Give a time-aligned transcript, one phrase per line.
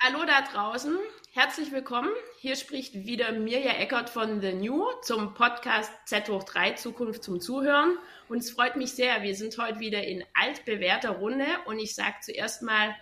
[0.00, 0.98] Hallo da draußen,
[1.32, 2.10] herzlich willkommen.
[2.38, 7.40] Hier spricht wieder Mirja Eckert von The New zum Podcast Z hoch 3 Zukunft zum
[7.40, 7.96] Zuhören.
[8.28, 12.16] Und es freut mich sehr, wir sind heute wieder in altbewährter Runde und ich sage
[12.20, 12.94] zuerst mal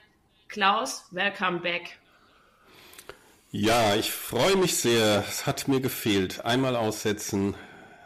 [0.48, 1.98] Klaus, welcome back.
[3.50, 5.24] Ja, ich freue mich sehr.
[5.28, 6.44] Es hat mir gefehlt.
[6.44, 7.56] Einmal aussetzen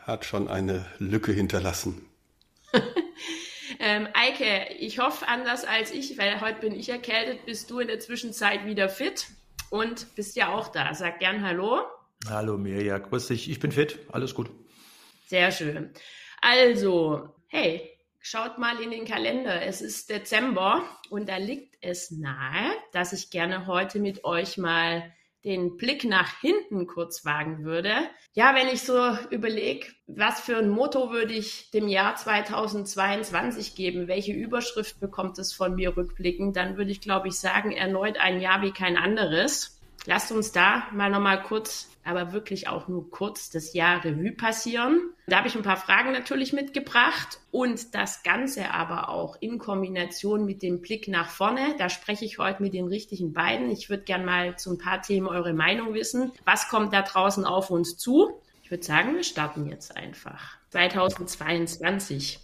[0.06, 2.06] hat schon eine Lücke hinterlassen.
[3.80, 7.88] ähm, Eike, ich hoffe anders als ich, weil heute bin ich erkältet, bist du in
[7.88, 9.28] der Zwischenzeit wieder fit
[9.70, 10.94] und bist ja auch da.
[10.94, 11.82] Sag gern Hallo.
[12.28, 13.50] Hallo Mirja, grüß dich.
[13.50, 13.98] Ich bin fit.
[14.12, 14.50] Alles gut.
[15.26, 15.90] Sehr schön.
[16.42, 17.90] Also, hey,
[18.20, 19.62] schaut mal in den Kalender.
[19.62, 25.12] Es ist Dezember und da liegt es nahe, dass ich gerne heute mit euch mal
[25.44, 27.92] den Blick nach hinten kurz wagen würde.
[28.32, 34.06] Ja, wenn ich so überlege, was für ein Motto würde ich dem Jahr 2022 geben,
[34.06, 38.40] welche Überschrift bekommt es von mir rückblickend, dann würde ich, glaube ich, sagen, erneut ein
[38.40, 39.79] Jahr wie kein anderes.
[40.06, 45.12] Lasst uns da mal nochmal kurz aber wirklich auch nur kurz das Jahr Revue passieren.
[45.26, 50.44] Da habe ich ein paar Fragen natürlich mitgebracht und das Ganze aber auch in Kombination
[50.44, 51.74] mit dem Blick nach vorne.
[51.78, 53.70] Da spreche ich heute mit den richtigen beiden.
[53.70, 56.32] Ich würde gerne mal zu ein paar Themen eure Meinung wissen.
[56.44, 58.40] Was kommt da draußen auf uns zu?
[58.62, 60.56] Ich würde sagen, wir starten jetzt einfach.
[60.70, 62.40] 2022.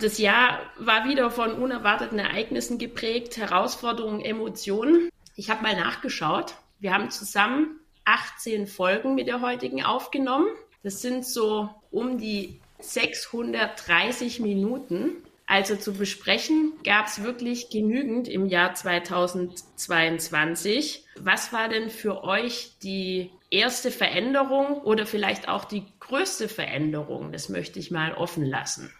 [0.00, 5.10] Das Jahr war wieder von unerwarteten Ereignissen geprägt, Herausforderungen, Emotionen.
[5.36, 6.54] Ich habe mal nachgeschaut.
[6.78, 10.48] Wir haben zusammen 18 Folgen mit der heutigen aufgenommen.
[10.82, 15.12] Das sind so um die 630 Minuten.
[15.46, 21.06] Also zu besprechen gab es wirklich genügend im Jahr 2022.
[21.20, 27.30] Was war denn für euch die erste Veränderung oder vielleicht auch die größte Veränderung?
[27.32, 28.92] Das möchte ich mal offen lassen.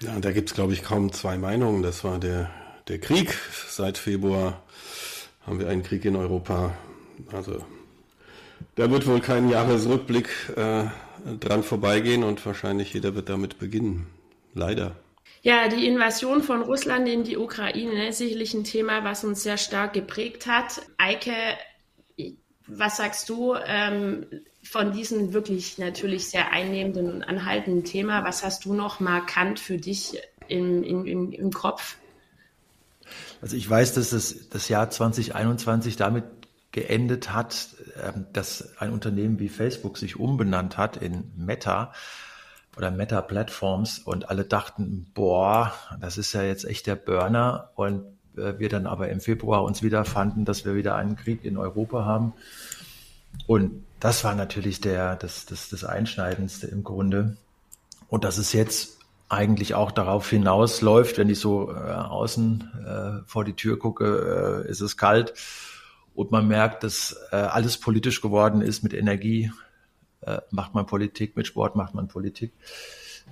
[0.00, 1.82] Ja, da gibt es, glaube ich, kaum zwei Meinungen.
[1.82, 2.52] Das war der,
[2.86, 3.36] der Krieg.
[3.68, 4.62] Seit Februar
[5.46, 6.76] haben wir einen Krieg in Europa.
[7.32, 7.64] Also
[8.74, 10.84] da wird wohl kein Jahresrückblick äh,
[11.40, 14.06] dran vorbeigehen und wahrscheinlich jeder wird damit beginnen.
[14.54, 14.96] Leider.
[15.42, 19.58] Ja, die Invasion von Russland in die Ukraine ist sicherlich ein Thema, was uns sehr
[19.58, 20.82] stark geprägt hat.
[20.98, 21.32] Eike,
[22.66, 24.26] was sagst du ähm,
[24.64, 28.24] von diesem wirklich natürlich sehr einnehmenden und anhaltenden Thema?
[28.24, 30.18] Was hast du noch markant für dich
[30.48, 31.96] im, im, im Kopf?
[33.40, 36.24] Also ich weiß, dass das, das Jahr 2021 damit
[36.72, 37.68] geendet hat,
[38.02, 41.92] ähm, dass ein Unternehmen wie Facebook sich umbenannt hat in Meta
[42.76, 48.04] oder Meta Platforms und alle dachten, boah, das ist ja jetzt echt der Burner und
[48.36, 51.56] äh, wir dann aber im Februar uns wieder fanden, dass wir wieder einen Krieg in
[51.56, 52.34] Europa haben.
[53.46, 57.36] Und das war natürlich der, das, das, das Einschneidendste im Grunde.
[58.08, 58.95] Und dass es jetzt
[59.28, 64.70] eigentlich auch darauf hinausläuft, wenn ich so äh, außen äh, vor die Tür gucke, äh,
[64.70, 65.34] ist es kalt
[66.14, 68.82] und man merkt, dass äh, alles politisch geworden ist.
[68.82, 69.52] Mit Energie
[70.22, 72.52] äh, macht man Politik, mit Sport macht man Politik.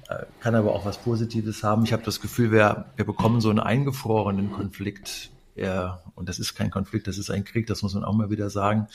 [0.09, 1.85] Äh, kann aber auch was Positives haben.
[1.85, 5.31] Ich habe das Gefühl, wir, wir bekommen so einen eingefrorenen Konflikt.
[5.57, 8.29] Ja, und das ist kein Konflikt, das ist ein Krieg, das muss man auch mal
[8.29, 8.89] wieder sagen,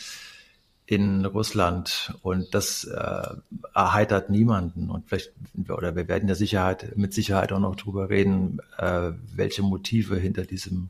[0.90, 2.16] in Russland.
[2.24, 3.28] Und das äh,
[3.76, 4.90] erheitert niemanden.
[4.90, 5.32] Und vielleicht,
[5.70, 10.46] oder wir werden ja Sicherheit, mit Sicherheit auch noch drüber reden, äh, welche Motive hinter
[10.46, 10.90] diesem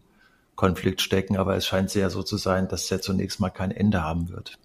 [0.55, 4.03] Konflikt stecken, aber es scheint sehr so zu sein, dass er zunächst mal kein Ende
[4.03, 4.57] haben wird.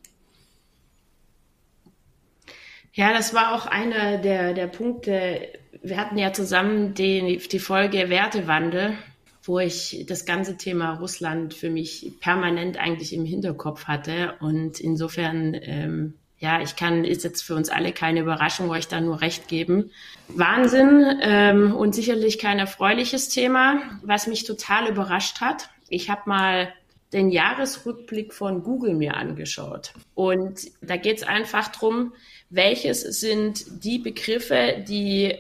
[2.93, 5.49] Ja, das war auch einer der, der Punkte.
[5.83, 8.97] Wir hatten ja zusammen die, die Folge Wertewandel,
[9.45, 14.35] wo ich das ganze Thema Russland für mich permanent eigentlich im Hinterkopf hatte.
[14.41, 19.01] Und insofern, ähm, ja, ich kann, ist jetzt für uns alle keine Überraschung, euch da
[19.01, 19.91] nur recht geben.
[20.29, 26.73] Wahnsinn ähm, und sicherlich kein erfreuliches Thema, was mich total überrascht hat ich habe mal
[27.13, 29.93] den Jahresrückblick von Google mir angeschaut.
[30.15, 32.13] Und da geht es einfach darum,
[32.51, 35.35] welches sind die Begriffe, die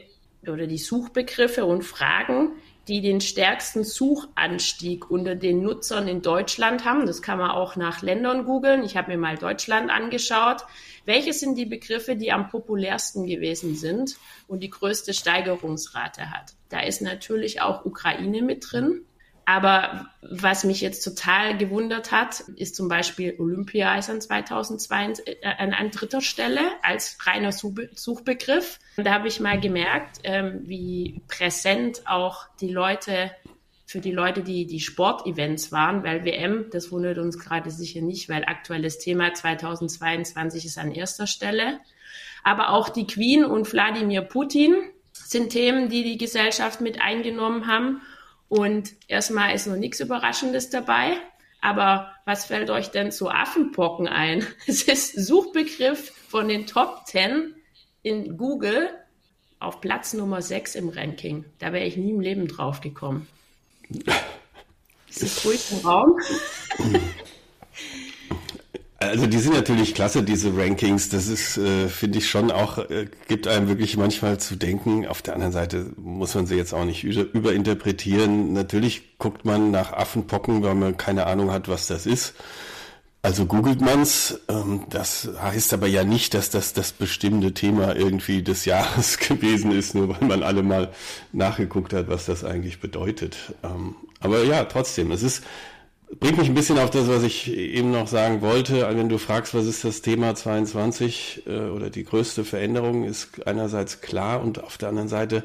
[0.46, 2.50] oder die Suchbegriffe und Fragen,
[2.88, 7.06] die den stärksten Suchanstieg unter den Nutzern in Deutschland haben.
[7.06, 8.82] Das kann man auch nach Ländern googeln.
[8.82, 10.64] Ich habe mir mal Deutschland angeschaut.
[11.06, 14.16] Welche sind die Begriffe, die am populärsten gewesen sind
[14.48, 16.54] und die größte Steigerungsrate hat?
[16.68, 19.02] Da ist natürlich auch Ukraine mit drin.
[19.46, 25.46] Aber was mich jetzt total gewundert hat, ist zum Beispiel Olympia ist an 2002 äh,
[25.58, 28.78] an, an dritter Stelle als reiner Suchbegriff.
[28.96, 33.30] Da habe ich mal gemerkt, ähm, wie präsent auch die Leute
[33.86, 38.28] für die Leute, die die Sportevents waren, weil WM, das wundert uns gerade sicher nicht,
[38.28, 41.80] weil aktuelles Thema 2022 ist an erster Stelle.
[42.42, 44.74] Aber auch die Queen und Wladimir Putin
[45.12, 48.00] sind Themen, die die Gesellschaft mit eingenommen haben.
[48.56, 51.16] Und erstmal ist noch nichts Überraschendes dabei.
[51.60, 54.46] Aber was fällt euch denn zu Affenpocken ein?
[54.68, 57.52] Es ist Suchbegriff von den Top 10
[58.04, 58.90] in Google
[59.58, 61.44] auf Platz Nummer 6 im Ranking.
[61.58, 63.26] Da wäre ich nie im Leben drauf gekommen.
[65.08, 66.16] Ist das ruhig im Raum?
[68.98, 71.08] Also die sind natürlich klasse, diese Rankings.
[71.08, 75.06] Das ist, äh, finde ich schon auch, äh, gibt einem wirklich manchmal zu denken.
[75.06, 78.52] Auf der anderen Seite muss man sie jetzt auch nicht überinterpretieren.
[78.52, 82.34] Natürlich guckt man nach Affenpocken, weil man keine Ahnung hat, was das ist.
[83.24, 84.40] Also googelt man's.
[84.48, 89.72] Ähm, das heißt aber ja nicht, dass das das bestimmte Thema irgendwie des Jahres gewesen
[89.72, 90.92] ist, nur weil man alle mal
[91.32, 93.36] nachgeguckt hat, was das eigentlich bedeutet.
[93.62, 95.42] Ähm, aber ja, trotzdem, es ist
[96.20, 98.86] bringt mich ein bisschen auf das, was ich eben noch sagen wollte.
[98.96, 104.00] Wenn du fragst, was ist das Thema 22 äh, oder die größte Veränderung, ist einerseits
[104.00, 105.44] klar und auf der anderen Seite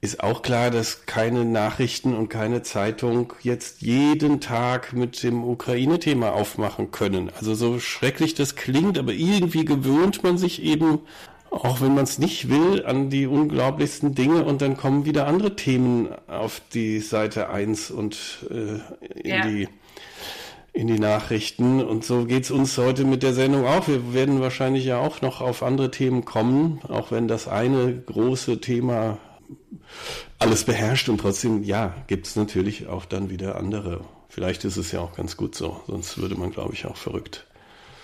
[0.00, 6.32] ist auch klar, dass keine Nachrichten und keine Zeitung jetzt jeden Tag mit dem Ukraine-Thema
[6.32, 7.30] aufmachen können.
[7.36, 11.00] Also so schrecklich das klingt, aber irgendwie gewöhnt man sich eben,
[11.50, 15.56] auch wenn man es nicht will, an die unglaublichsten Dinge und dann kommen wieder andere
[15.56, 18.80] Themen auf die Seite 1 und äh,
[19.22, 19.46] in, ja.
[19.46, 19.68] die,
[20.72, 21.82] in die Nachrichten.
[21.82, 23.88] Und so geht's uns heute mit der Sendung auch.
[23.88, 28.60] Wir werden wahrscheinlich ja auch noch auf andere Themen kommen, auch wenn das eine große
[28.60, 29.18] Thema
[30.38, 34.02] alles beherrscht und trotzdem, ja, gibt es natürlich auch dann wieder andere.
[34.28, 37.47] Vielleicht ist es ja auch ganz gut so, sonst würde man, glaube ich, auch verrückt.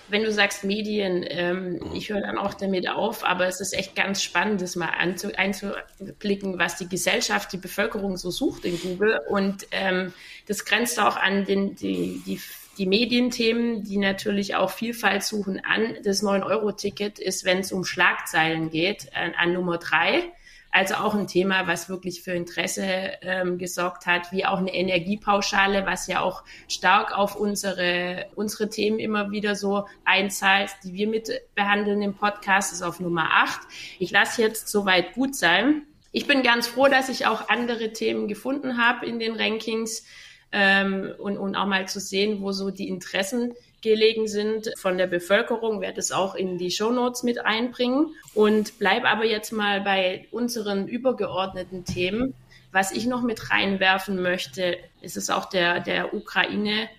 [0.07, 3.95] Wenn du sagst Medien, ähm, ich höre dann auch damit auf, aber es ist echt
[3.95, 9.19] ganz spannend, das mal anzu, einzublicken, was die Gesellschaft, die Bevölkerung so sucht in Google.
[9.27, 10.13] Und ähm,
[10.47, 12.39] das grenzt auch an den, die, die,
[12.77, 15.97] die Medienthemen, die natürlich auch Vielfalt suchen an.
[16.03, 20.31] Das 9-Euro-Ticket ist, wenn es um Schlagzeilen geht, an, an Nummer drei
[20.75, 22.83] also auch ein Thema, was wirklich für Interesse
[23.21, 28.99] ähm, gesorgt hat, wie auch eine Energiepauschale, was ja auch stark auf unsere, unsere Themen
[28.99, 33.61] immer wieder so einzahlt, die wir mit behandeln im Podcast, ist auf Nummer 8.
[33.99, 35.83] Ich lasse jetzt soweit gut sein.
[36.11, 40.05] Ich bin ganz froh, dass ich auch andere Themen gefunden habe in den Rankings
[40.51, 45.07] ähm, und, und auch mal zu sehen, wo so die Interessen gelegen sind von der
[45.07, 50.27] Bevölkerung, werde es auch in die Shownotes mit einbringen und bleibe aber jetzt mal bei
[50.31, 52.33] unseren übergeordneten Themen.
[52.71, 56.89] Was ich noch mit reinwerfen möchte, ist es auch der, der Ukraine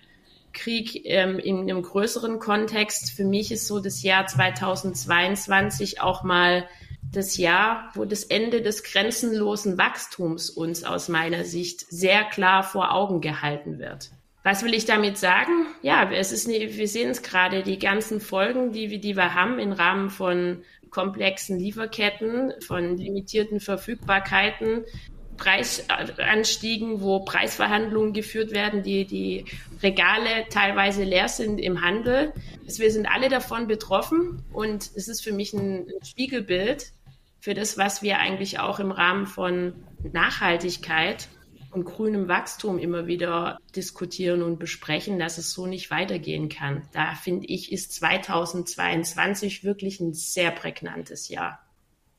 [0.56, 3.11] Krieg ähm, in einem größeren Kontext.
[3.12, 6.67] Für mich ist so das Jahr 2022 auch mal
[7.12, 12.93] das Jahr, wo das Ende des grenzenlosen Wachstums uns aus meiner Sicht sehr klar vor
[12.93, 14.11] Augen gehalten wird.
[14.46, 15.66] Was will ich damit sagen?
[15.82, 19.58] Ja, es ist, wir sehen es gerade, die ganzen Folgen, die wir, die wir haben
[19.58, 24.84] im Rahmen von komplexen Lieferketten, von limitierten Verfügbarkeiten,
[25.37, 29.46] Preisanstiegen, wo Preisverhandlungen geführt werden, die die
[29.82, 32.32] Regale teilweise leer sind im Handel.
[32.69, 36.92] Wir sind alle davon betroffen und es ist für mich ein Spiegelbild
[37.40, 39.75] für das, was wir eigentlich auch im Rahmen von
[40.12, 41.26] Nachhaltigkeit
[41.76, 46.82] und grünem Wachstum immer wieder diskutieren und besprechen, dass es so nicht weitergehen kann.
[46.93, 51.61] Da finde ich, ist 2022 wirklich ein sehr prägnantes Jahr.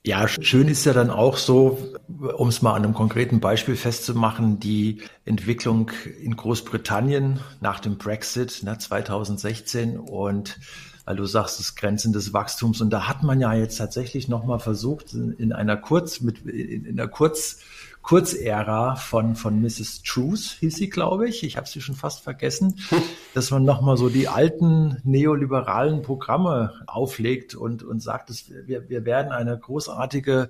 [0.05, 4.59] Ja, schön ist ja dann auch so, um es mal an einem konkreten Beispiel festzumachen,
[4.59, 10.59] die Entwicklung in Großbritannien nach dem Brexit ne, 2016 und
[11.03, 14.59] weil du sagst, das Grenzen des Wachstums und da hat man ja jetzt tatsächlich nochmal
[14.59, 17.59] versucht, in einer Kurz, mit, in einer Kurz,
[18.07, 20.01] Kurzära von, von Mrs.
[20.01, 21.43] Truth, hieß sie, glaube ich.
[21.43, 22.79] Ich habe sie schon fast vergessen,
[23.33, 29.03] dass man nochmal so die alten neoliberalen Programme auflegt und, und sagt, dass wir, wir
[29.03, 30.49] werden eine großartige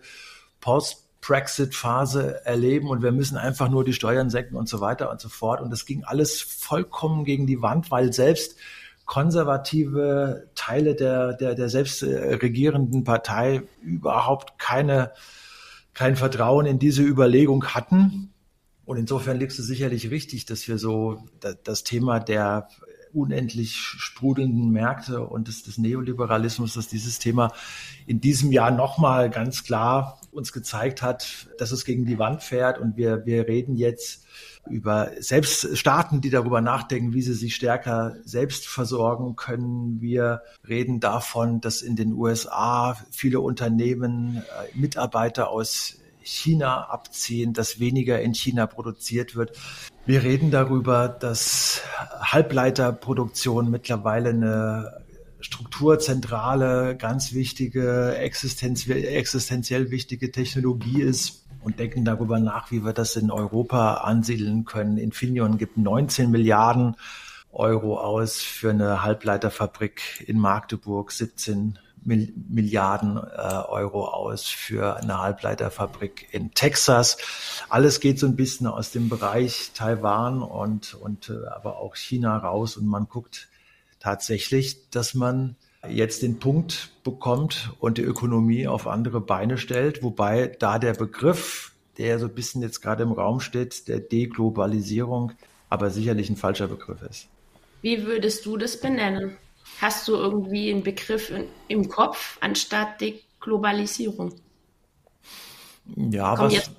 [0.61, 5.27] Post-Brexit-Phase erleben und wir müssen einfach nur die Steuern senken und so weiter und so
[5.27, 5.59] fort.
[5.59, 8.55] Und das ging alles vollkommen gegen die Wand, weil selbst
[9.07, 15.11] konservative Teile der, der, der selbst regierenden Partei überhaupt keine
[15.97, 18.31] kein Vertrauen in diese Überlegung hatten.
[18.85, 21.25] Und insofern liegst du sicherlich richtig, dass wir so
[21.63, 22.67] das Thema der
[23.13, 27.51] unendlich sprudelnden Märkte und des, des Neoliberalismus, dass dieses Thema
[28.05, 32.77] in diesem Jahr nochmal ganz klar uns gezeigt hat, dass es gegen die Wand fährt.
[32.77, 34.23] Und wir, wir reden jetzt
[34.69, 40.01] über selbst Staaten, die darüber nachdenken, wie sie sich stärker selbst versorgen können.
[40.01, 47.79] Wir reden davon, dass in den USA viele Unternehmen äh, Mitarbeiter aus China abziehen, dass
[47.79, 49.57] weniger in China produziert wird.
[50.05, 51.81] Wir reden darüber, dass
[52.19, 55.05] Halbleiterproduktion mittlerweile eine
[55.39, 63.29] strukturzentrale, ganz wichtige, existenziell wichtige Technologie ist und denken darüber nach, wie wir das in
[63.29, 64.97] Europa ansiedeln können.
[64.97, 66.95] Infineon gibt 19 Milliarden
[67.51, 73.21] Euro aus für eine Halbleiterfabrik in Magdeburg, 17 Milliarden äh,
[73.67, 77.17] Euro aus für eine Halbleiterfabrik in Texas.
[77.67, 82.37] Alles geht so ein bisschen aus dem Bereich Taiwan und, und äh, aber auch China
[82.37, 83.49] raus und man guckt
[83.99, 90.47] tatsächlich, dass man jetzt den Punkt bekommt und die Ökonomie auf andere Beine stellt, wobei
[90.59, 95.33] da der Begriff, der so ein bisschen jetzt gerade im Raum steht, der Deglobalisierung,
[95.69, 97.27] aber sicherlich ein falscher Begriff ist.
[97.81, 99.37] Wie würdest du das benennen?
[99.79, 104.33] Hast du irgendwie einen Begriff in, im Kopf anstatt Deglobalisierung?
[105.95, 106.71] Ja, Komm was, jetzt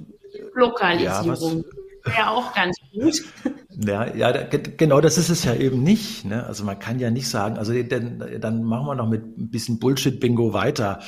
[0.55, 1.65] Lokalisierung.
[1.65, 3.25] Ja, Wäre auch ganz gut.
[3.71, 4.33] Ja, ja,
[4.77, 6.25] genau, das ist es ja eben nicht.
[6.25, 6.45] Ne?
[6.45, 9.79] Also man kann ja nicht sagen, also dann, dann machen wir noch mit ein bisschen
[9.79, 11.01] Bullshit-Bingo weiter.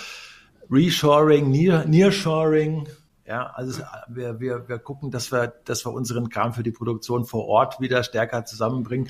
[0.70, 2.86] Reshoring, Near, Nearshoring,
[3.30, 7.24] ja, also wir, wir, wir gucken, dass wir, dass wir unseren Kram für die Produktion
[7.24, 9.08] vor Ort wieder stärker zusammenbringen.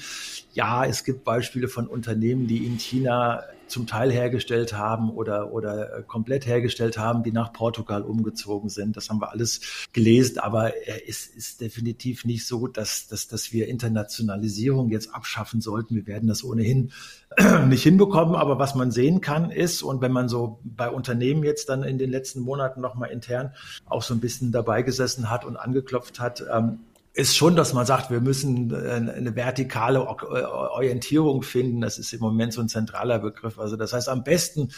[0.52, 5.98] Ja, es gibt Beispiele von Unternehmen, die in China zum Teil hergestellt haben oder, oder
[5.98, 8.96] äh, komplett hergestellt haben, die nach Portugal umgezogen sind.
[8.96, 9.60] Das haben wir alles
[9.92, 10.72] gelesen, aber
[11.06, 15.94] es ist definitiv nicht so, dass, dass, dass wir Internationalisierung jetzt abschaffen sollten.
[15.94, 16.92] Wir werden das ohnehin
[17.68, 21.68] nicht hinbekommen, aber was man sehen kann ist, und wenn man so bei Unternehmen jetzt
[21.68, 23.52] dann in den letzten Monaten nochmal intern
[23.86, 26.80] auch so ein bisschen dabei gesessen hat und angeklopft hat, ähm,
[27.12, 30.02] ist schon, dass man sagt, wir müssen äh, eine vertikale äh,
[30.44, 31.80] Orientierung finden.
[31.80, 33.58] Das ist im Moment so ein zentraler Begriff.
[33.58, 34.70] Also das heißt, am besten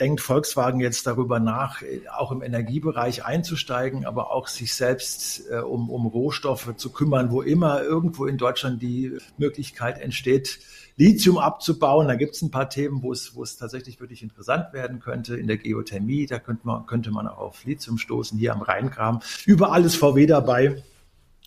[0.00, 1.82] denkt Volkswagen jetzt darüber nach,
[2.16, 7.42] auch im Energiebereich einzusteigen, aber auch sich selbst äh, um, um Rohstoffe zu kümmern, wo
[7.42, 10.58] immer irgendwo in Deutschland die Möglichkeit entsteht,
[10.96, 12.08] Lithium abzubauen.
[12.08, 15.36] Da gibt es ein paar Themen, wo es, wo es tatsächlich wirklich interessant werden könnte.
[15.36, 19.20] In der Geothermie, da könnte man, könnte man auch auf Lithium stoßen, hier am Rheingraben.
[19.44, 20.82] Überall ist VW dabei.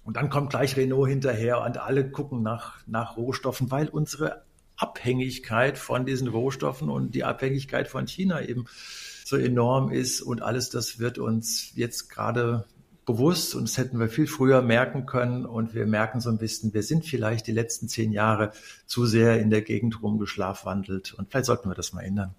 [0.03, 4.43] Und dann kommt gleich Renault hinterher und alle gucken nach, nach Rohstoffen, weil unsere
[4.75, 8.65] Abhängigkeit von diesen Rohstoffen und die Abhängigkeit von China eben
[9.24, 10.22] so enorm ist.
[10.22, 12.65] Und alles das wird uns jetzt gerade
[13.05, 15.45] bewusst und das hätten wir viel früher merken können.
[15.45, 18.51] Und wir merken so ein bisschen, wir sind vielleicht die letzten zehn Jahre
[18.86, 21.13] zu sehr in der Gegend rumgeschlafwandelt.
[21.13, 22.36] Und vielleicht sollten wir das mal ändern.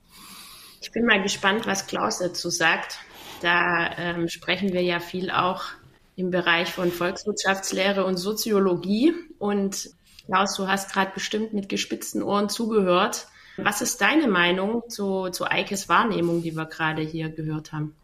[0.83, 2.99] Ich bin mal gespannt, was Klaus dazu sagt.
[3.41, 5.65] Da ähm, sprechen wir ja viel auch
[6.17, 9.15] im Bereich von Volkswirtschaftslehre und Soziologie.
[9.39, 9.91] Und
[10.27, 13.29] Klaus, du hast gerade bestimmt mit gespitzten Ohren zugehört.
[13.57, 17.95] Was ist deine Meinung zu, zu Eikes Wahrnehmung, die wir gerade hier gehört haben?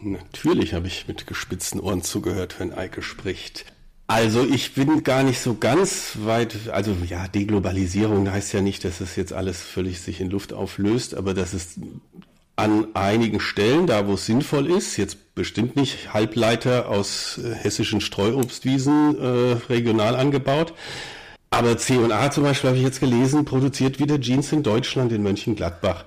[0.00, 3.64] Natürlich habe ich mit gespitzten Ohren zugehört, wenn Eike spricht.
[4.06, 9.00] Also ich bin gar nicht so ganz weit, also ja, Deglobalisierung heißt ja nicht, dass
[9.00, 11.80] es jetzt alles völlig sich in Luft auflöst, aber dass es
[12.54, 18.00] an einigen Stellen, da wo es sinnvoll ist, jetzt bestimmt nicht Halbleiter aus äh, hessischen
[18.00, 19.26] Streuobstwiesen äh,
[19.68, 20.74] regional angebaut,
[21.54, 26.04] aber C&A zum Beispiel habe ich jetzt gelesen, produziert wieder Jeans in Deutschland in Mönchengladbach.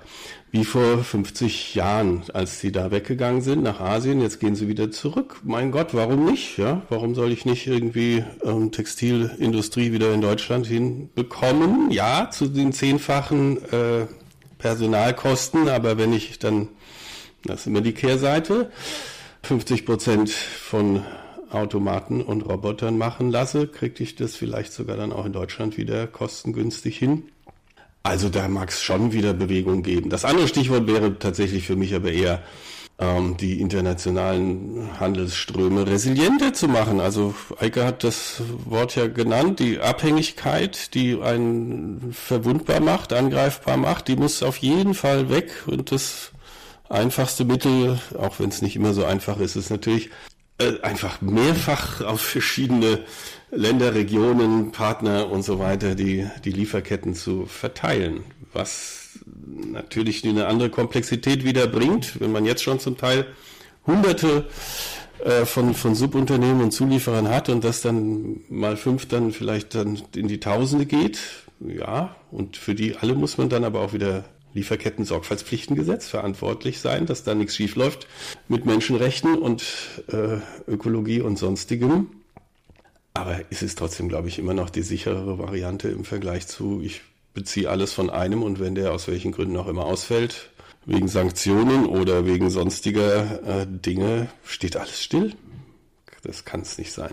[0.50, 4.20] Wie vor 50 Jahren, als sie da weggegangen sind nach Asien.
[4.20, 5.40] Jetzt gehen sie wieder zurück.
[5.44, 6.58] Mein Gott, warum nicht?
[6.58, 11.90] Ja, warum soll ich nicht irgendwie ähm, Textilindustrie wieder in Deutschland hinbekommen?
[11.92, 14.06] Ja, zu den zehnfachen äh,
[14.58, 16.68] Personalkosten, aber wenn ich dann,
[17.44, 18.70] das ist immer die Kehrseite,
[19.48, 21.02] 50 Prozent von
[21.50, 26.06] Automaten und Robotern machen lasse, kriege ich das vielleicht sogar dann auch in Deutschland wieder
[26.06, 27.22] kostengünstig hin.
[28.02, 30.10] Also da mag es schon wieder Bewegung geben.
[30.10, 32.42] Das andere Stichwort wäre tatsächlich für mich aber eher
[32.98, 37.00] ähm, die internationalen Handelsströme resilienter zu machen.
[37.00, 44.08] Also Eike hat das Wort ja genannt, die Abhängigkeit, die einen verwundbar macht, angreifbar macht,
[44.08, 45.62] die muss auf jeden Fall weg.
[45.66, 46.32] Und das
[46.88, 50.10] einfachste Mittel, auch wenn es nicht immer so einfach ist, ist natürlich
[50.58, 53.00] äh, einfach mehrfach auf verschiedene
[53.50, 60.70] Länder, Regionen, Partner und so weiter die, die Lieferketten zu verteilen, was natürlich eine andere
[60.70, 63.26] Komplexität wieder bringt, wenn man jetzt schon zum Teil
[63.86, 64.46] hunderte
[65.24, 70.00] äh, von, von Subunternehmen und Zulieferern hat und das dann mal fünf dann vielleicht dann
[70.14, 71.18] in die Tausende geht.
[71.60, 74.24] Ja, und für die alle muss man dann aber auch wieder
[74.54, 78.06] Lieferketten-Sorgfaltspflichtengesetz verantwortlich sein, dass da nichts schiefläuft
[78.48, 79.64] mit Menschenrechten und
[80.08, 80.38] äh,
[80.70, 82.08] Ökologie und sonstigem.
[83.14, 87.02] Aber es ist trotzdem, glaube ich, immer noch die sicherere Variante im Vergleich zu, ich
[87.34, 90.50] beziehe alles von einem und wenn der aus welchen Gründen auch immer ausfällt,
[90.86, 95.34] wegen Sanktionen oder wegen sonstiger äh, Dinge, steht alles still.
[96.22, 97.12] Das kann es nicht sein.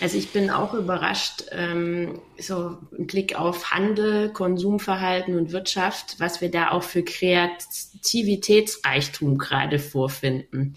[0.00, 6.40] Also ich bin auch überrascht, ähm, so ein Blick auf Handel, Konsumverhalten und Wirtschaft, was
[6.40, 10.74] wir da auch für Kreativitätsreichtum gerade vorfinden.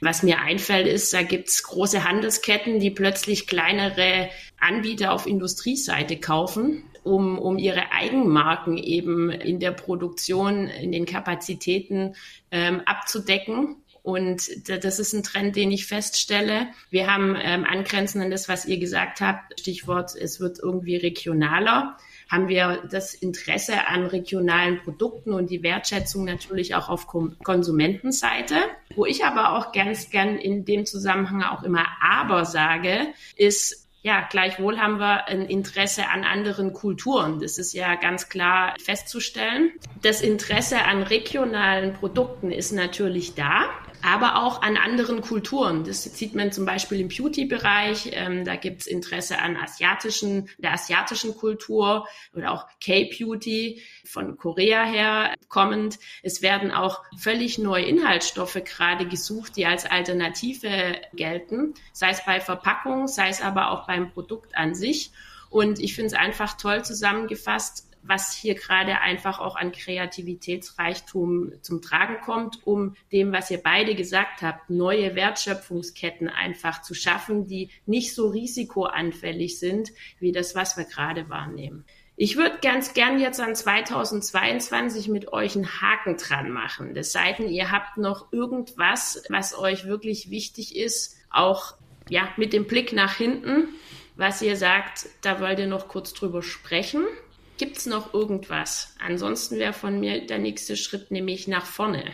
[0.00, 6.84] Was mir einfällt, ist, da gibt's große Handelsketten, die plötzlich kleinere Anbieter auf Industrieseite kaufen,
[7.02, 12.14] um, um ihre Eigenmarken eben in der Produktion, in den Kapazitäten
[12.50, 13.76] ähm, abzudecken.
[14.02, 16.68] Und das ist ein Trend, den ich feststelle.
[16.90, 21.96] Wir haben ähm, angrenzend an das, was ihr gesagt habt, Stichwort, es wird irgendwie regionaler
[22.30, 28.54] haben wir das Interesse an regionalen Produkten und die Wertschätzung natürlich auch auf Konsumentenseite.
[28.94, 34.26] Wo ich aber auch ganz gern in dem Zusammenhang auch immer aber sage, ist, ja,
[34.30, 37.40] gleichwohl haben wir ein Interesse an anderen Kulturen.
[37.40, 39.72] Das ist ja ganz klar festzustellen.
[40.00, 43.68] Das Interesse an regionalen Produkten ist natürlich da
[44.02, 45.84] aber auch an anderen Kulturen.
[45.84, 48.10] Das sieht man zum Beispiel im Beauty-Bereich.
[48.12, 55.34] Ähm, da gibt's Interesse an asiatischen, der asiatischen Kultur oder auch K-Beauty von Korea her
[55.48, 55.98] kommend.
[56.22, 62.40] Es werden auch völlig neue Inhaltsstoffe gerade gesucht, die als Alternative gelten, sei es bei
[62.40, 65.10] Verpackung, sei es aber auch beim Produkt an sich.
[65.50, 71.82] Und ich finde es einfach toll zusammengefasst, was hier gerade einfach auch an Kreativitätsreichtum zum
[71.82, 77.70] Tragen kommt, um dem, was ihr beide gesagt habt, neue Wertschöpfungsketten einfach zu schaffen, die
[77.86, 81.84] nicht so risikoanfällig sind wie das, was wir gerade wahrnehmen.
[82.22, 86.94] Ich würde ganz gern jetzt an 2022 mit euch einen Haken dran machen.
[86.94, 91.76] Das sei denn, ihr habt noch irgendwas, was euch wirklich wichtig ist, auch
[92.10, 93.68] ja, mit dem Blick nach hinten,
[94.16, 97.06] was ihr sagt, da wollt ihr noch kurz drüber sprechen.
[97.60, 98.94] Gibt es noch irgendwas?
[99.06, 102.04] Ansonsten wäre von mir der nächste Schritt nämlich nach vorne.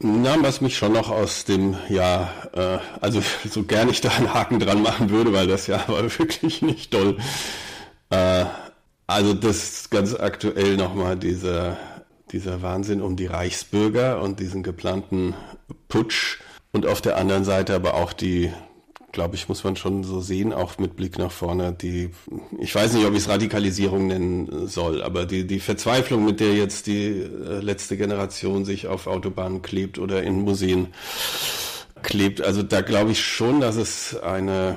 [0.00, 4.34] Na, was mich schon noch aus dem Jahr, äh, also so gern ich da einen
[4.34, 7.16] Haken dran machen würde, weil das Jahr war wirklich nicht toll.
[8.10, 8.46] Äh,
[9.06, 11.78] also das ganz aktuell nochmal dieser,
[12.32, 15.34] dieser Wahnsinn um die Reichsbürger und diesen geplanten
[15.86, 16.40] Putsch
[16.72, 18.52] und auf der anderen Seite aber auch die
[19.12, 21.72] glaube ich, muss man schon so sehen, auch mit Blick nach vorne.
[21.72, 22.10] Die,
[22.58, 26.54] ich weiß nicht, ob ich es Radikalisierung nennen soll, aber die, die Verzweiflung, mit der
[26.54, 30.88] jetzt die äh, letzte Generation sich auf Autobahnen klebt oder in Museen
[32.02, 34.76] klebt, also da glaube ich schon, dass es eine,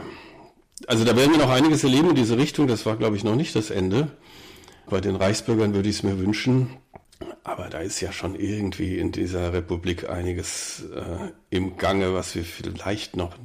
[0.88, 2.68] also da werden wir noch einiges erleben in diese Richtung.
[2.68, 4.12] Das war, glaube ich, noch nicht das Ende.
[4.90, 6.78] Bei den Reichsbürgern würde ich es mir wünschen.
[7.44, 12.44] Aber da ist ja schon irgendwie in dieser Republik einiges äh, im Gange, was wir
[12.44, 13.36] vielleicht noch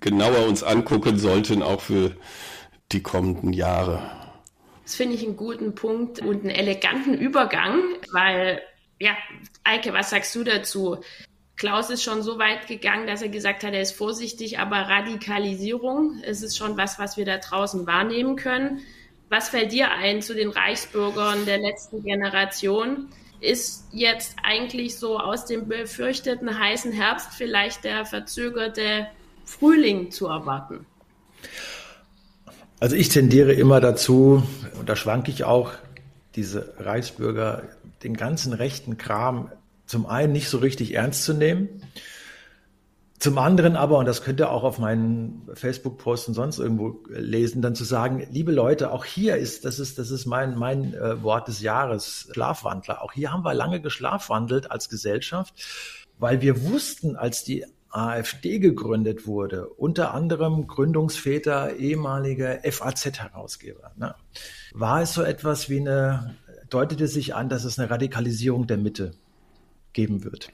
[0.00, 2.16] genauer uns angucken sollten, auch für
[2.92, 4.10] die kommenden Jahre.
[4.82, 7.80] Das finde ich einen guten Punkt und einen eleganten Übergang,
[8.12, 8.62] weil,
[8.98, 9.16] ja,
[9.64, 10.98] Eike, was sagst du dazu?
[11.56, 16.22] Klaus ist schon so weit gegangen, dass er gesagt hat, er ist vorsichtig, aber Radikalisierung,
[16.24, 18.80] es ist schon was, was wir da draußen wahrnehmen können.
[19.28, 23.08] Was fällt dir ein zu den Reichsbürgern der letzten Generation?
[23.40, 29.08] Ist jetzt eigentlich so aus dem befürchteten heißen Herbst vielleicht der verzögerte
[29.48, 30.86] Frühling zu erwarten?
[32.80, 34.42] Also ich tendiere immer dazu,
[34.78, 35.72] und da schwanke ich auch,
[36.36, 37.62] diese Reichsbürger,
[38.02, 39.50] den ganzen rechten Kram
[39.86, 41.82] zum einen nicht so richtig ernst zu nehmen,
[43.18, 47.62] zum anderen aber, und das könnt ihr auch auf meinen Facebook-Posts und sonst irgendwo lesen,
[47.62, 51.20] dann zu sagen, liebe Leute, auch hier ist, das ist, das ist mein, mein äh,
[51.22, 53.02] Wort des Jahres, Schlafwandler.
[53.02, 55.52] Auch hier haben wir lange geschlafwandelt als Gesellschaft,
[56.18, 64.14] weil wir wussten, als die AfD gegründet wurde, unter anderem Gründungsväter, ehemaliger FAZ-Herausgeber, ne,
[64.72, 66.36] war es so etwas wie eine,
[66.70, 69.12] deutete sich an, dass es eine Radikalisierung der Mitte
[69.92, 70.50] geben wird.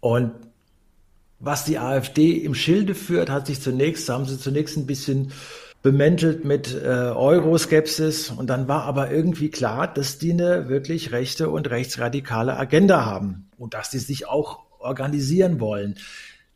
[0.00, 0.32] Und
[1.38, 5.32] was die AfD im Schilde führt, hat sich zunächst, haben sie zunächst ein bisschen
[5.82, 11.50] bemäntelt mit äh, Euroskepsis und dann war aber irgendwie klar, dass die eine wirklich rechte
[11.50, 15.96] und rechtsradikale Agenda haben und dass die sich auch organisieren wollen.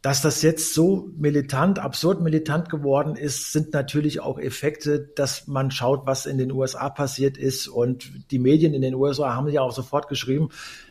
[0.07, 5.73] Dass das jetzt so militant, absurd militant geworden ist, sind natürlich auch Effekte, dass man
[5.73, 7.67] schaut, was in den USA passiert ist.
[7.67, 10.51] Und die Medien in den USA haben ja auch sofort geschrieben,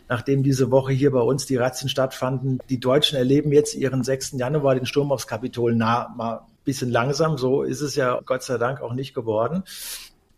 [0.10, 4.34] nachdem diese Woche hier bei uns die Razzien stattfanden, die Deutschen erleben jetzt ihren 6.
[4.34, 7.38] Januar, den Sturm aufs Kapitol, na, mal bisschen langsam.
[7.38, 9.64] So ist es ja Gott sei Dank auch nicht geworden.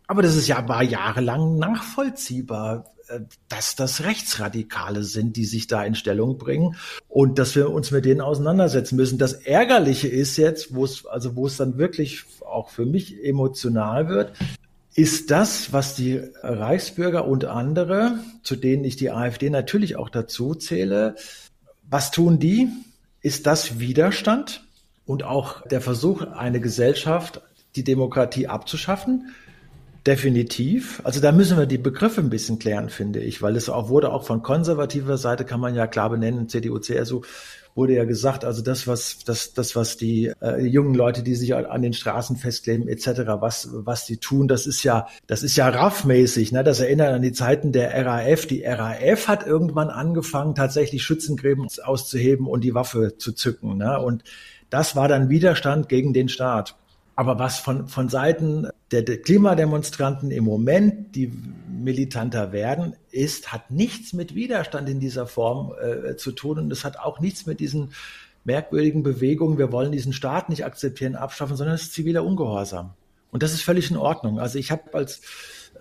[0.06, 2.84] Aber das ist ja war jahrelang nachvollziehbar,
[3.48, 6.76] dass das Rechtsradikale sind, die sich da in Stellung bringen
[7.08, 9.18] und dass wir uns mit denen auseinandersetzen müssen.
[9.18, 14.08] Das Ärgerliche ist jetzt, wo es, also wo es dann wirklich auch für mich emotional
[14.08, 14.32] wird,
[14.94, 20.54] ist das, was die Reichsbürger und andere, zu denen ich die AfD natürlich auch dazu
[20.54, 21.14] zähle,
[21.88, 22.68] was tun die?
[23.20, 24.64] Ist das Widerstand
[25.06, 27.40] und auch der Versuch, eine Gesellschaft
[27.76, 29.34] die Demokratie abzuschaffen.
[30.06, 31.00] Definitiv.
[31.04, 34.12] Also da müssen wir die Begriffe ein bisschen klären, finde ich, weil es auch wurde
[34.12, 37.22] auch von konservativer Seite kann man ja klar benennen, CDU, CSU,
[37.74, 41.54] wurde ja gesagt, also das, was, das, das, was die äh, jungen Leute, die sich
[41.54, 45.68] an den Straßen festkleben, etc., was, was die tun, das ist ja, das ist ja
[45.68, 46.52] raffmäßig.
[46.52, 46.64] Ne?
[46.64, 48.46] Das erinnert an die Zeiten der RAF.
[48.46, 53.78] Die RAF hat irgendwann angefangen, tatsächlich Schützengräben auszuheben und die Waffe zu zücken.
[53.78, 54.00] Ne?
[54.00, 54.24] Und
[54.70, 56.76] das war dann Widerstand gegen den Staat.
[57.18, 61.32] Aber was von, von Seiten der, der Klimademonstranten im Moment, die
[61.68, 66.60] militanter werden, ist, hat nichts mit Widerstand in dieser Form äh, zu tun.
[66.60, 67.90] Und es hat auch nichts mit diesen
[68.44, 72.90] merkwürdigen Bewegungen, wir wollen diesen Staat nicht akzeptieren, abschaffen, sondern es ist ziviler Ungehorsam.
[73.32, 74.38] Und das ist völlig in Ordnung.
[74.38, 75.20] Also ich habe als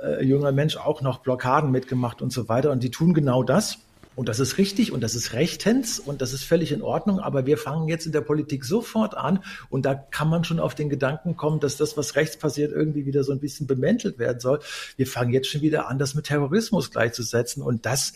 [0.02, 2.71] äh, junger Mensch auch noch Blockaden mitgemacht und so weiter.
[2.71, 3.78] Und die tun genau das.
[4.17, 7.19] Und das ist richtig und das ist rechtens und das ist völlig in Ordnung.
[7.19, 10.73] Aber wir fangen jetzt in der Politik sofort an und da kann man schon auf
[10.73, 14.39] den Gedanken kommen, dass das, was rechts passiert, irgendwie wieder so ein bisschen bemäntelt werden
[14.39, 14.60] soll.
[14.95, 18.13] Wir fangen jetzt schon wieder an, das mit Terrorismus gleichzusetzen und das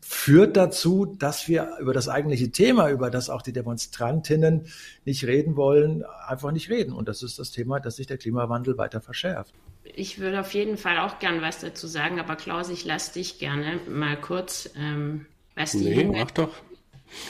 [0.00, 4.66] führt dazu, dass wir über das eigentliche Thema, über das auch die Demonstrantinnen
[5.04, 6.92] nicht reden wollen, einfach nicht reden.
[6.92, 9.54] Und das ist das Thema, dass sich der Klimawandel weiter verschärft.
[9.84, 13.38] Ich würde auf jeden Fall auch gern was dazu sagen, aber Klaus, ich lasse dich
[13.38, 15.26] gerne mal kurz ähm,
[15.56, 16.54] was die nee, mach doch.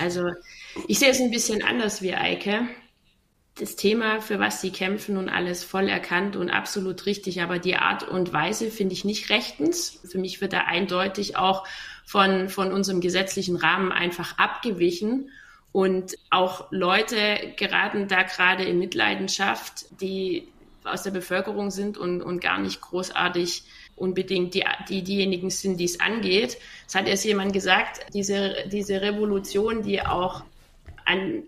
[0.01, 0.33] Also
[0.89, 2.69] ich sehe es ein bisschen anders wie Eike.
[3.55, 7.77] Das Thema, für was sie kämpfen und alles voll erkannt und absolut richtig, aber die
[7.77, 10.01] Art und Weise finde ich nicht rechtens.
[10.05, 11.67] Für mich wird da eindeutig auch
[12.05, 15.31] von, von unserem gesetzlichen Rahmen einfach abgewichen.
[15.73, 20.49] Und auch Leute geraten da gerade in Mitleidenschaft, die
[20.85, 23.65] aus der Bevölkerung sind und, und gar nicht großartig
[23.97, 26.59] unbedingt die, die, diejenigen sind, die es angeht.
[26.87, 30.45] Es hat erst jemand gesagt, diese, diese Revolution, die auch
[31.05, 31.43] an,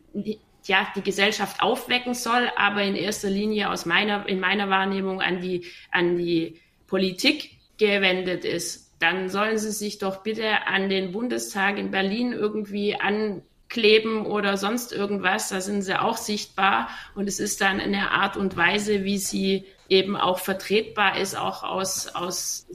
[0.64, 5.40] ja, die Gesellschaft aufwecken soll, aber in erster Linie aus meiner, in meiner Wahrnehmung an
[5.40, 11.78] die, an die Politik gewendet ist, dann sollen sie sich doch bitte an den Bundestag
[11.78, 15.50] in Berlin irgendwie ankleben oder sonst irgendwas.
[15.50, 19.64] Da sind sie auch sichtbar und es ist dann eine Art und Weise, wie sie
[19.88, 22.66] eben auch vertretbar ist, auch aus, aus,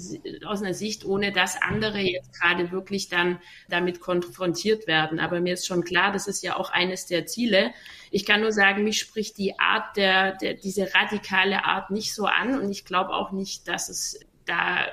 [0.45, 5.19] aus einer Sicht, ohne dass andere jetzt gerade wirklich dann damit konfrontiert werden.
[5.19, 7.71] Aber mir ist schon klar, das ist ja auch eines der Ziele.
[8.09, 12.25] Ich kann nur sagen, mich spricht die Art der, der diese radikale Art nicht so
[12.25, 14.87] an und ich glaube auch nicht, dass es da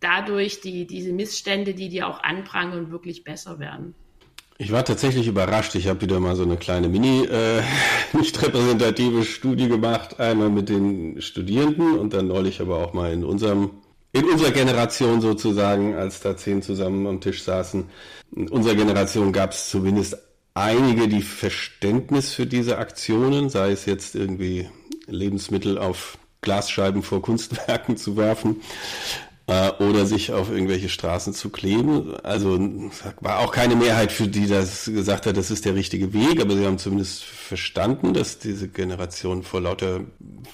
[0.00, 3.94] dadurch die, diese Missstände, die die auch anprangern, wirklich besser werden.
[4.58, 5.74] Ich war tatsächlich überrascht.
[5.74, 7.62] Ich habe wieder mal so eine kleine Mini, äh,
[8.16, 10.18] nicht repräsentative Studie gemacht.
[10.18, 13.70] Einmal mit den Studierenden und dann neulich aber auch mal in unserem,
[14.12, 17.84] in unserer Generation sozusagen, als da zehn zusammen am Tisch saßen.
[18.34, 20.16] In unserer Generation gab es zumindest
[20.54, 24.70] einige, die Verständnis für diese Aktionen, sei es jetzt irgendwie
[25.06, 28.62] Lebensmittel auf Glasscheiben vor Kunstwerken zu werfen
[29.46, 32.14] äh, oder sich auf irgendwelche Straßen zu kleben.
[32.22, 32.58] Also
[33.20, 36.56] war auch keine Mehrheit für die, das gesagt hat, das ist der richtige Weg, aber
[36.56, 40.00] sie haben zumindest verstanden, dass diese Generation vor lauter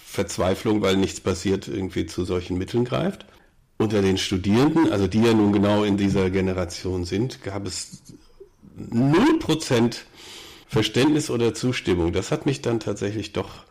[0.05, 3.27] Verzweiflung, weil nichts passiert, irgendwie zu solchen Mitteln greift.
[3.79, 8.03] Unter den Studierenden, also die ja nun genau in dieser Generation sind, gab es
[8.79, 9.97] 0%
[10.69, 12.13] Verständnis oder Zustimmung.
[12.13, 13.65] Das hat mich dann tatsächlich doch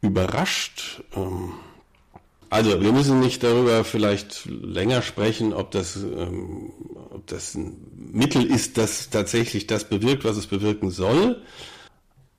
[0.00, 1.02] überrascht.
[1.14, 1.52] Ähm,
[2.50, 6.72] also wir müssen nicht darüber vielleicht länger sprechen, ob das, ähm,
[7.10, 11.42] ob das ein Mittel ist, das tatsächlich das bewirkt, was es bewirken soll.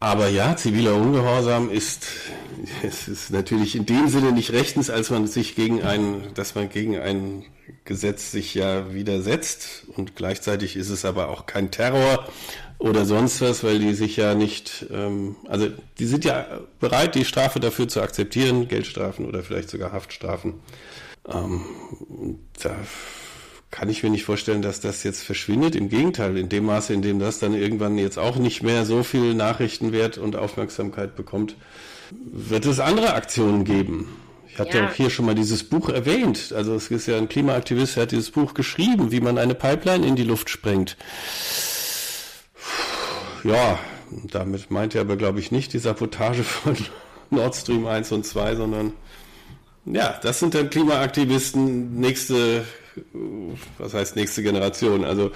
[0.02, 2.08] Aber ja, ziviler Ungehorsam ist,
[2.84, 6.69] es ist natürlich in dem Sinne nicht rechtens, als man sich gegen ein, dass man
[6.69, 7.45] gegen ein
[7.86, 9.86] Gesetz sich ja widersetzt.
[9.95, 12.28] Und gleichzeitig ist es aber auch kein Terror,
[12.79, 15.67] oder sonst was, weil die sich ja nicht, ähm, also
[15.99, 16.47] die sind ja
[16.79, 20.55] bereit, die Strafe dafür zu akzeptieren, Geldstrafen oder vielleicht sogar Haftstrafen.
[21.27, 21.61] Ähm,
[22.63, 22.73] da
[23.69, 25.75] kann ich mir nicht vorstellen, dass das jetzt verschwindet.
[25.75, 29.03] Im Gegenteil, in dem Maße, in dem das dann irgendwann jetzt auch nicht mehr so
[29.03, 31.57] viel Nachrichtenwert und Aufmerksamkeit bekommt,
[32.11, 34.07] wird es andere Aktionen geben.
[34.47, 34.87] Ich hatte ja.
[34.87, 36.53] auch hier schon mal dieses Buch erwähnt.
[36.55, 40.07] Also es ist ja ein Klimaaktivist, der hat dieses Buch geschrieben, wie man eine Pipeline
[40.07, 40.95] in die Luft sprengt
[43.43, 43.80] ja,
[44.32, 46.75] damit meint er aber, glaube ich, nicht die Sabotage von
[47.30, 48.93] Nord Stream 1 und 2, sondern
[49.86, 52.65] ja, das sind dann Klimaaktivisten nächste,
[53.78, 55.04] was heißt nächste Generation.
[55.04, 55.32] Also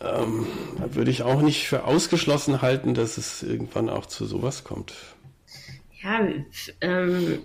[0.00, 0.46] ähm,
[0.78, 4.94] würde ich auch nicht für ausgeschlossen halten, dass es irgendwann auch zu sowas kommt.
[6.02, 6.26] Ja,
[6.80, 7.38] ähm,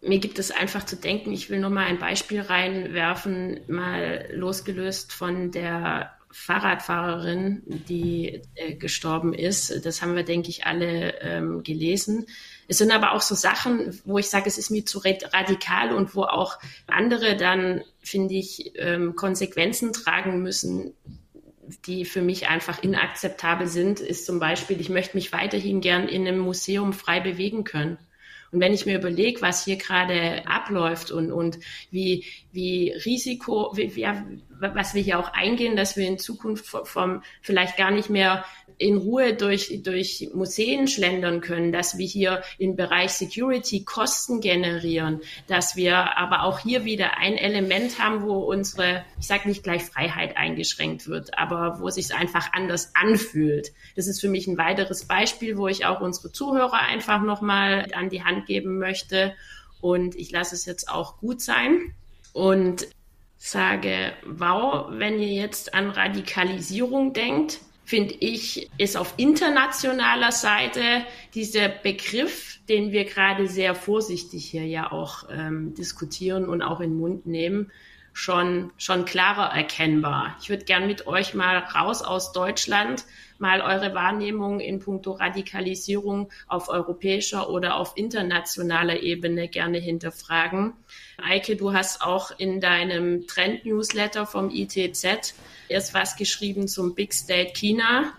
[0.00, 5.12] mir gibt es einfach zu denken, ich will nur mal ein Beispiel reinwerfen, mal losgelöst
[5.12, 9.84] von der Fahrradfahrerin, die äh, gestorben ist.
[9.84, 12.26] Das haben wir, denke ich, alle ähm, gelesen.
[12.68, 16.14] Es sind aber auch so Sachen, wo ich sage, es ist mir zu radikal und
[16.14, 20.92] wo auch andere dann, finde ich, ähm, Konsequenzen tragen müssen,
[21.86, 26.26] die für mich einfach inakzeptabel sind, ist zum Beispiel, ich möchte mich weiterhin gern in
[26.26, 27.98] einem Museum frei bewegen können.
[28.50, 31.58] Und wenn ich mir überlege, was hier gerade abläuft und, und
[31.90, 34.06] wie, wie Risiko, wie, wie,
[34.60, 38.44] was wir hier auch eingehen, dass wir in Zukunft vom vielleicht gar nicht mehr
[38.78, 45.20] in Ruhe durch, durch Museen schlendern können, dass wir hier im Bereich Security Kosten generieren,
[45.48, 49.82] dass wir aber auch hier wieder ein Element haben, wo unsere, ich sage nicht gleich
[49.82, 53.72] Freiheit eingeschränkt wird, aber wo es sich einfach anders anfühlt.
[53.96, 58.10] Das ist für mich ein weiteres Beispiel, wo ich auch unsere Zuhörer einfach nochmal an
[58.10, 59.34] die Hand geben möchte.
[59.80, 61.94] Und ich lasse es jetzt auch gut sein.
[62.32, 62.86] Und
[63.38, 70.82] sage, wow, wenn ihr jetzt an Radikalisierung denkt, finde ich, ist auf internationaler Seite
[71.34, 76.90] dieser Begriff, den wir gerade sehr vorsichtig hier ja auch ähm, diskutieren und auch in
[76.90, 77.70] den Mund nehmen,
[78.12, 80.36] schon, schon klarer erkennbar.
[80.42, 83.04] Ich würde gern mit euch mal raus aus Deutschland
[83.38, 90.72] mal eure Wahrnehmung in puncto Radikalisierung auf europäischer oder auf internationaler Ebene gerne hinterfragen.
[91.16, 95.34] Eike, du hast auch in deinem Trend-Newsletter vom ITZ
[95.68, 98.12] erst was geschrieben zum Big State China.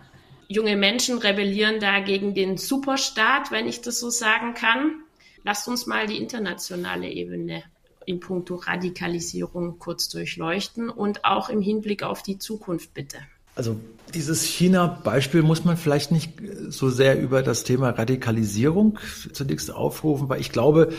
[0.48, 5.04] Junge Menschen rebellieren da gegen den Superstaat, wenn ich das so sagen kann.
[5.44, 7.64] Lasst uns mal die internationale Ebene
[8.06, 13.20] in puncto Radikalisierung kurz durchleuchten und auch im Hinblick auf die Zukunft bitte.
[13.60, 13.80] Also
[14.14, 16.32] dieses China-Beispiel muss man vielleicht nicht
[16.70, 18.98] so sehr über das Thema Radikalisierung
[19.34, 20.94] zunächst aufrufen, weil ich glaube,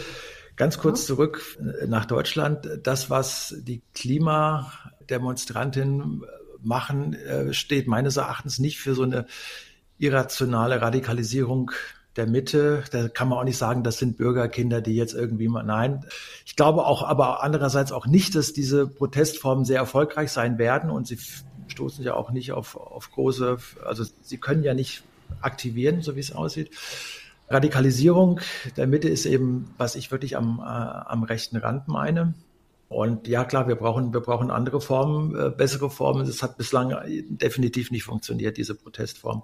[0.57, 6.21] ganz kurz zurück nach Deutschland, das, was die Klimademonstrantinnen
[6.63, 9.25] machen, äh, steht meines Erachtens nicht für so eine
[9.97, 11.71] irrationale Radikalisierung
[12.17, 12.85] der Mitte.
[12.91, 16.05] Da kann man auch nicht sagen, das sind Bürgerkinder, die jetzt irgendwie mal, nein.
[16.45, 21.07] Ich glaube auch, aber andererseits auch nicht, dass diese Protestformen sehr erfolgreich sein werden und
[21.07, 21.17] sie
[21.81, 25.03] stoßen ja auch nicht auf, auf große, also sie können ja nicht
[25.41, 26.71] aktivieren, so wie es aussieht.
[27.49, 28.41] Radikalisierung
[28.77, 32.35] der Mitte ist eben, was ich wirklich am, äh, am rechten Rand meine.
[32.89, 36.27] Und ja, klar, wir brauchen, wir brauchen andere Formen, äh, bessere Formen.
[36.27, 36.95] Das hat bislang
[37.29, 39.43] definitiv nicht funktioniert, diese Protestform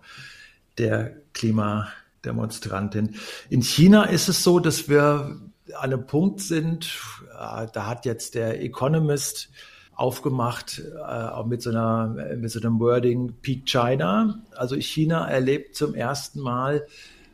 [0.76, 3.16] der Klimademonstrantin.
[3.48, 5.40] In China ist es so, dass wir
[5.74, 7.00] an einem Punkt sind,
[7.32, 9.48] äh, da hat jetzt der Economist
[9.96, 14.42] aufgemacht äh, mit so einer mit so einem Wording Peak China.
[14.54, 16.86] Also China erlebt zum ersten Mal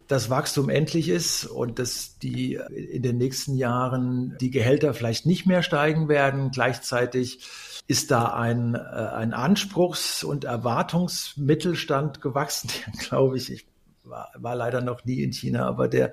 [0.08, 5.46] das Wachstum endlich ist und dass die in den nächsten Jahren die Gehälter vielleicht nicht
[5.46, 6.50] mehr steigen werden.
[6.50, 7.40] Gleichzeitig
[7.88, 13.66] ist da ein, äh, ein Anspruchs- und Erwartungsmittelstand gewachsen, glaube ich, ich
[14.04, 16.12] war, war leider noch nie in China, aber der,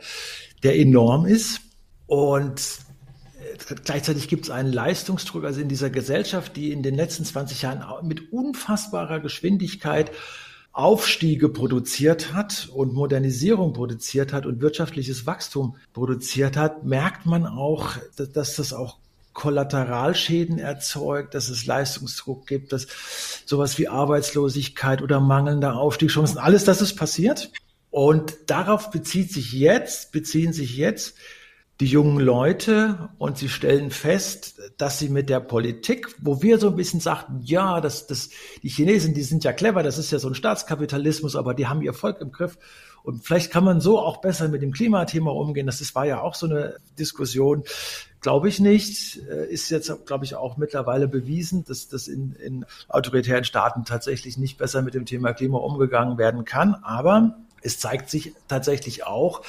[0.63, 1.61] der enorm ist.
[2.07, 2.79] Und
[3.83, 8.07] Gleichzeitig gibt es einen Leistungsdruck, also in dieser Gesellschaft, die in den letzten 20 Jahren
[8.07, 10.11] mit unfassbarer Geschwindigkeit
[10.71, 17.97] Aufstiege produziert hat und Modernisierung produziert hat und wirtschaftliches Wachstum produziert hat, merkt man auch,
[18.15, 18.97] dass das auch
[19.33, 22.87] Kollateralschäden erzeugt, dass es Leistungsdruck gibt, dass
[23.45, 27.51] sowas wie Arbeitslosigkeit oder mangelnde Aufstiegschancen, alles das ist passiert.
[27.91, 31.15] Und darauf bezieht sich jetzt, beziehen sich jetzt
[31.79, 36.67] die jungen Leute und sie stellen fest, dass sie mit der Politik, wo wir so
[36.67, 38.29] ein bisschen sagten, ja, das, das,
[38.61, 41.81] die Chinesen, die sind ja clever, das ist ja so ein Staatskapitalismus, aber die haben
[41.81, 42.57] ihr Volk im Griff.
[43.01, 45.65] Und vielleicht kann man so auch besser mit dem Klimathema umgehen.
[45.65, 47.63] Das ist, war ja auch so eine Diskussion.
[48.19, 49.21] Glaube ich nicht.
[49.29, 54.37] Äh, ist jetzt, glaube ich, auch mittlerweile bewiesen, dass das in, in autoritären Staaten tatsächlich
[54.37, 56.75] nicht besser mit dem Thema Klima umgegangen werden kann.
[56.75, 59.41] Aber es zeigt sich tatsächlich auch,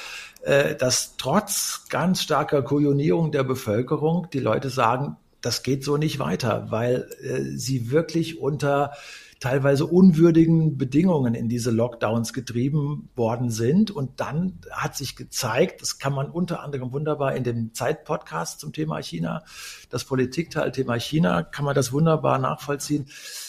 [0.43, 6.67] dass trotz ganz starker Kojonierung der Bevölkerung die Leute sagen, das geht so nicht weiter,
[6.69, 8.93] weil äh, sie wirklich unter
[9.41, 13.89] teilweise unwürdigen Bedingungen in diese Lockdowns getrieben worden sind.
[13.89, 18.71] Und dann hat sich gezeigt, das kann man unter anderem wunderbar in dem Zeit-Podcast zum
[18.71, 19.43] Thema China,
[19.89, 23.07] das Politikteil Thema China, kann man das wunderbar nachvollziehen,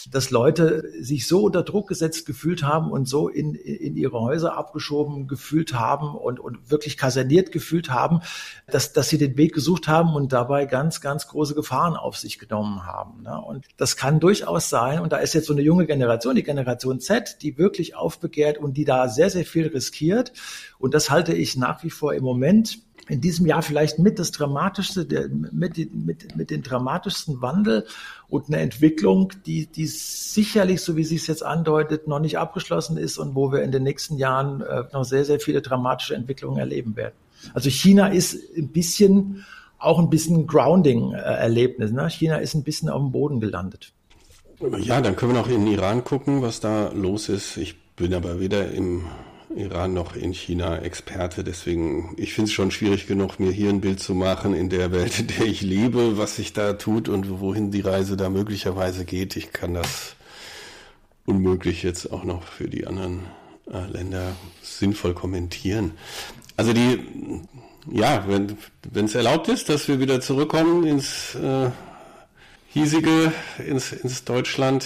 [0.09, 4.57] dass Leute sich so unter Druck gesetzt gefühlt haben und so in, in ihre Häuser
[4.57, 8.21] abgeschoben gefühlt haben und, und wirklich kaserniert gefühlt haben,
[8.65, 12.39] dass, dass sie den Weg gesucht haben und dabei ganz, ganz große Gefahren auf sich
[12.39, 13.21] genommen haben.
[13.21, 13.39] Ne?
[13.39, 14.99] Und das kann durchaus sein.
[14.99, 18.57] Und da ist jetzt so eine junge junge Generation, die Generation Z, die wirklich aufbegehrt
[18.57, 20.33] und die da sehr, sehr viel riskiert.
[20.79, 24.31] Und das halte ich nach wie vor im Moment in diesem Jahr vielleicht mit das
[24.31, 27.85] Dramatischste, mit, mit, mit den dramatischsten Wandel
[28.29, 32.95] und eine Entwicklung, die, die sicherlich, so wie sie es jetzt andeutet, noch nicht abgeschlossen
[32.95, 36.57] ist und wo wir in den nächsten Jahren äh, noch sehr, sehr viele dramatische Entwicklungen
[36.57, 37.15] erleben werden.
[37.53, 39.43] Also China ist ein bisschen,
[39.79, 41.91] auch ein bisschen Grounding-Erlebnis.
[41.91, 42.09] Ne?
[42.09, 43.91] China ist ein bisschen auf dem Boden gelandet.
[44.79, 47.57] Ja, dann können wir noch in den Iran gucken, was da los ist.
[47.57, 49.05] Ich bin aber weder im
[49.55, 51.43] Iran noch in China Experte.
[51.43, 54.91] Deswegen, ich finde es schon schwierig genug, mir hier ein Bild zu machen in der
[54.91, 59.05] Welt, in der ich lebe, was sich da tut und wohin die Reise da möglicherweise
[59.05, 59.35] geht.
[59.35, 60.15] Ich kann das
[61.25, 63.21] unmöglich jetzt auch noch für die anderen
[63.71, 65.91] äh, Länder sinnvoll kommentieren.
[66.57, 66.99] Also die,
[67.91, 71.69] ja, wenn es erlaubt ist, dass wir wieder zurückkommen ins äh,
[72.73, 73.31] hiesige,
[73.65, 74.85] ins, ins Deutschland,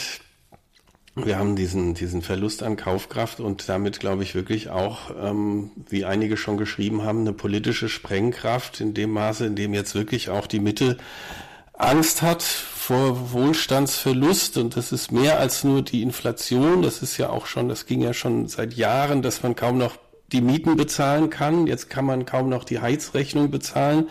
[1.15, 6.05] wir haben diesen, diesen Verlust an Kaufkraft und damit, glaube ich, wirklich auch, ähm, wie
[6.05, 10.45] einige schon geschrieben haben, eine politische Sprengkraft in dem Maße, in dem jetzt wirklich auch
[10.45, 10.97] die Mitte
[11.73, 16.81] Angst hat vor Wohlstandsverlust und das ist mehr als nur die Inflation.
[16.81, 19.97] Das ist ja auch schon, das ging ja schon seit Jahren, dass man kaum noch
[20.31, 21.67] die Mieten bezahlen kann.
[21.67, 24.09] Jetzt kann man kaum noch die Heizrechnung bezahlen.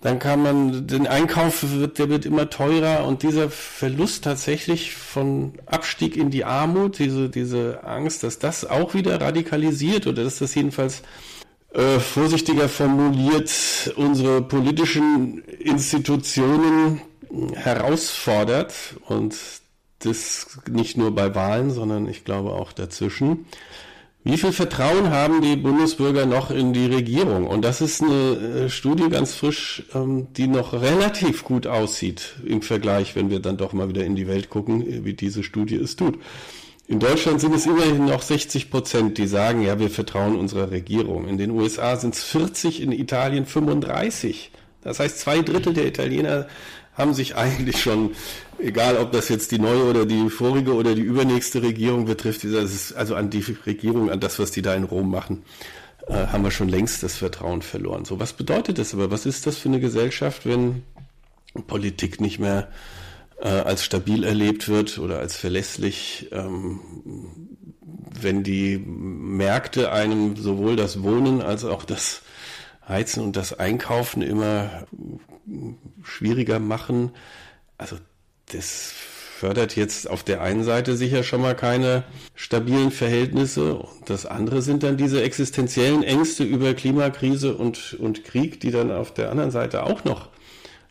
[0.00, 5.52] Dann kann man, den Einkauf wird, der wird immer teurer und dieser Verlust tatsächlich von
[5.66, 10.54] Abstieg in die Armut, diese, diese Angst, dass das auch wieder radikalisiert oder dass das
[10.54, 11.02] jedenfalls
[11.74, 17.02] äh, vorsichtiger formuliert unsere politischen Institutionen
[17.54, 18.74] herausfordert
[19.06, 19.36] und
[20.00, 23.44] das nicht nur bei Wahlen, sondern ich glaube auch dazwischen.
[24.22, 27.46] Wie viel Vertrauen haben die Bundesbürger noch in die Regierung?
[27.46, 32.60] Und das ist eine äh, Studie ganz frisch, ähm, die noch relativ gut aussieht im
[32.60, 35.76] Vergleich, wenn wir dann doch mal wieder in die Welt gucken, äh, wie diese Studie
[35.76, 36.18] es tut.
[36.86, 41.26] In Deutschland sind es immerhin noch 60 Prozent, die sagen, ja, wir vertrauen unserer Regierung.
[41.26, 44.50] In den USA sind es 40, in Italien 35.
[44.82, 46.46] Das heißt, zwei Drittel der Italiener
[46.92, 48.10] haben sich eigentlich schon,
[48.62, 53.14] egal ob das jetzt die neue oder die vorige oder die übernächste Regierung betrifft, also
[53.14, 55.42] an die Regierung, an das, was die da in Rom machen,
[56.06, 58.04] äh, haben wir schon längst das Vertrauen verloren.
[58.04, 59.10] So, was bedeutet das aber?
[59.10, 60.82] Was ist das für eine Gesellschaft, wenn
[61.66, 62.68] Politik nicht mehr
[63.40, 66.80] äh, als stabil erlebt wird oder als verlässlich, ähm,
[68.20, 72.22] wenn die Märkte einem sowohl das Wohnen als auch das
[72.86, 74.86] Heizen und das Einkaufen immer
[76.02, 77.12] schwieriger machen.
[77.78, 77.96] Also
[78.52, 78.92] das
[79.40, 84.60] fördert jetzt auf der einen Seite sicher schon mal keine stabilen Verhältnisse und das andere
[84.60, 89.50] sind dann diese existenziellen Ängste über Klimakrise und, und Krieg, die dann auf der anderen
[89.50, 90.28] Seite auch noch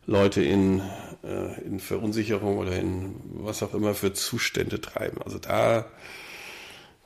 [0.07, 0.81] Leute in,
[1.23, 5.21] äh, in Verunsicherung oder in was auch immer für Zustände treiben.
[5.23, 5.85] Also da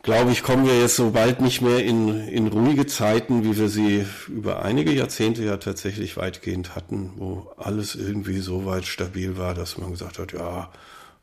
[0.04, 3.70] glaube ich, kommen wir jetzt so bald nicht mehr in, in ruhige Zeiten, wie wir
[3.70, 9.54] sie über einige Jahrzehnte ja tatsächlich weitgehend hatten, wo alles irgendwie so weit stabil war,
[9.54, 10.70] dass man gesagt hat, ja,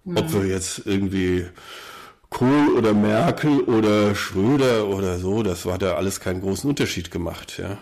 [0.04, 0.16] mhm.
[0.16, 1.46] ob wir jetzt irgendwie
[2.30, 7.58] Kohl oder Merkel oder Schröder oder so, das war da alles keinen großen Unterschied gemacht,
[7.58, 7.76] ja.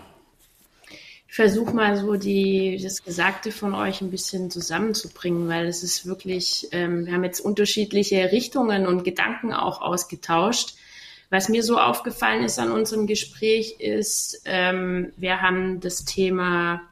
[1.29, 6.07] Ich versuche mal so die, das Gesagte von euch ein bisschen zusammenzubringen, weil es ist
[6.07, 10.75] wirklich, ähm, wir haben jetzt unterschiedliche Richtungen und Gedanken auch ausgetauscht.
[11.31, 16.83] Was mir so aufgefallen ist an unserem Gespräch ist, ähm, wir haben das Thema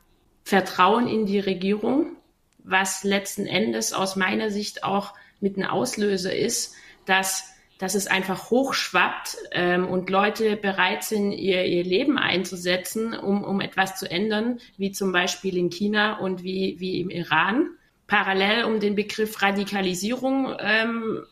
[0.44, 2.16] Vertrauen in die Regierung,
[2.58, 6.74] was letzten Endes aus meiner Sicht auch mit einem Auslöser ist,
[7.06, 13.44] dass dass es einfach hochschwappt ähm, und Leute bereit sind, ihr, ihr Leben einzusetzen, um,
[13.44, 17.70] um etwas zu ändern, wie zum Beispiel in China und wie, wie im Iran.
[18.06, 21.26] Parallel um den Begriff Radikalisierung ähm,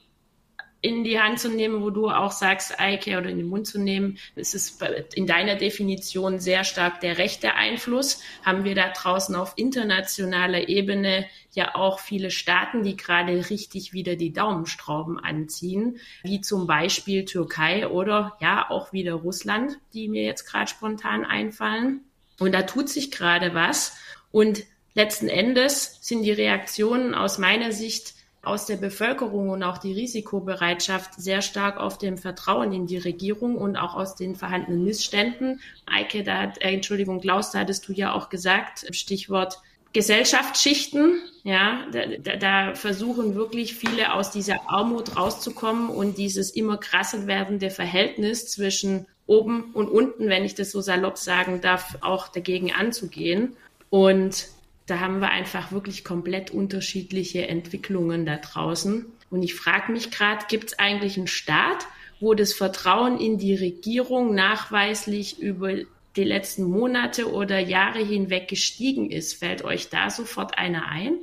[0.84, 3.80] in die Hand zu nehmen, wo du auch sagst, Eike oder in den Mund zu
[3.80, 4.82] nehmen, ist
[5.14, 8.20] in deiner Definition sehr stark der rechte Einfluss.
[8.44, 14.16] Haben wir da draußen auf internationaler Ebene ja auch viele Staaten, die gerade richtig wieder
[14.16, 20.44] die Daumenstrauben anziehen, wie zum Beispiel Türkei oder ja auch wieder Russland, die mir jetzt
[20.44, 22.02] gerade spontan einfallen.
[22.38, 23.96] Und da tut sich gerade was.
[24.32, 28.14] Und letzten Endes sind die Reaktionen aus meiner Sicht
[28.46, 33.56] aus der Bevölkerung und auch die Risikobereitschaft sehr stark auf dem Vertrauen in die Regierung
[33.56, 35.60] und auch aus den vorhandenen Missständen.
[35.86, 39.60] Eike, da hat, äh, Entschuldigung, Klaus, da hattest du ja auch gesagt, Stichwort
[39.94, 47.28] Gesellschaftsschichten, ja, da, da versuchen wirklich viele aus dieser Armut rauszukommen und dieses immer krasser
[47.28, 52.72] werdende Verhältnis zwischen oben und unten, wenn ich das so salopp sagen darf, auch dagegen
[52.72, 53.56] anzugehen.
[53.88, 54.48] Und
[54.86, 59.06] da haben wir einfach wirklich komplett unterschiedliche Entwicklungen da draußen.
[59.30, 61.86] Und ich frage mich gerade, gibt es eigentlich einen Staat,
[62.20, 65.74] wo das Vertrauen in die Regierung nachweislich über
[66.16, 69.34] die letzten Monate oder Jahre hinweg gestiegen ist?
[69.34, 71.14] Fällt euch da sofort einer ein?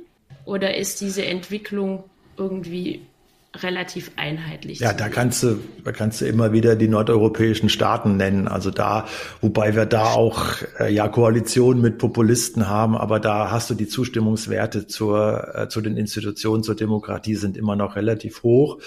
[0.44, 2.04] Oder ist diese Entwicklung
[2.36, 3.02] irgendwie
[3.54, 4.80] relativ einheitlich.
[4.80, 8.48] Ja, da kannst du, da kannst du immer wieder die nordeuropäischen Staaten nennen.
[8.48, 9.06] Also da,
[9.40, 13.88] wobei wir da auch äh, ja Koalitionen mit Populisten haben, aber da hast du die
[13.88, 18.80] Zustimmungswerte zur, äh, zu den Institutionen zur Demokratie sind immer noch relativ hoch,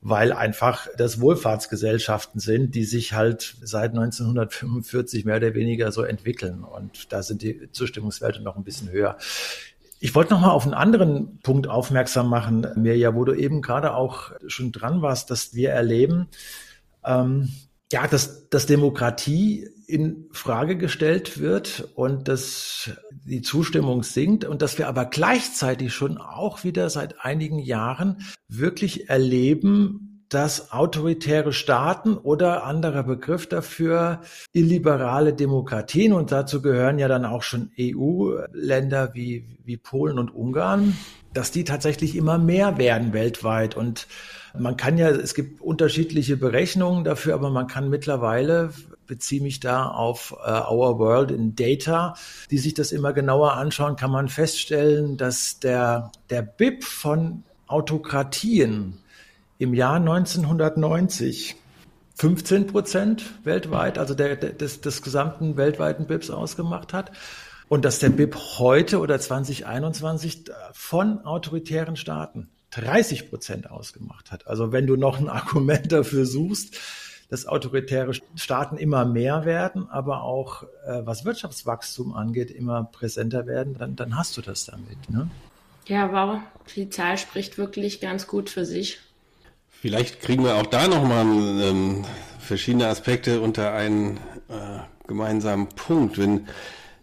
[0.00, 6.64] weil einfach das Wohlfahrtsgesellschaften sind, die sich halt seit 1945 mehr oder weniger so entwickeln.
[6.64, 9.18] Und da sind die Zustimmungswerte noch ein bisschen höher.
[9.98, 13.94] Ich wollte noch mal auf einen anderen Punkt aufmerksam machen, Mirja, wo du eben gerade
[13.94, 16.28] auch schon dran warst, dass wir erleben,
[17.04, 17.50] ähm,
[17.90, 22.90] ja, dass, dass Demokratie in Frage gestellt wird und dass
[23.24, 29.08] die Zustimmung sinkt und dass wir aber gleichzeitig schon auch wieder seit einigen Jahren wirklich
[29.08, 34.20] erleben, dass autoritäre Staaten oder anderer Begriff dafür
[34.52, 36.12] illiberale Demokratien.
[36.12, 40.96] Und dazu gehören ja dann auch schon EU-Länder wie, wie Polen und Ungarn,
[41.32, 43.76] dass die tatsächlich immer mehr werden weltweit.
[43.76, 44.08] Und
[44.58, 48.70] man kann ja, es gibt unterschiedliche Berechnungen dafür, aber man kann mittlerweile
[49.06, 52.14] beziehe mich da auf uh, Our World in Data,
[52.50, 58.98] die sich das immer genauer anschauen, kann man feststellen, dass der, der BIP von Autokratien
[59.58, 61.56] im Jahr 1990
[62.16, 67.12] 15 Prozent weltweit, also der, der, des, des gesamten weltweiten BIPs ausgemacht hat.
[67.68, 74.46] Und dass der BIP heute oder 2021 von autoritären Staaten 30 Prozent ausgemacht hat.
[74.46, 76.78] Also wenn du noch ein Argument dafür suchst,
[77.28, 83.76] dass autoritäre Staaten immer mehr werden, aber auch äh, was Wirtschaftswachstum angeht, immer präsenter werden,
[83.76, 85.10] dann, dann hast du das damit.
[85.10, 85.28] Ne?
[85.86, 86.40] Ja, wow,
[86.74, 89.00] die Zahl spricht wirklich ganz gut für sich.
[89.80, 91.26] Vielleicht kriegen wir auch da nochmal
[91.62, 92.04] ähm,
[92.40, 94.16] verschiedene Aspekte unter einen
[94.48, 96.18] äh, gemeinsamen Punkt.
[96.18, 96.48] Wenn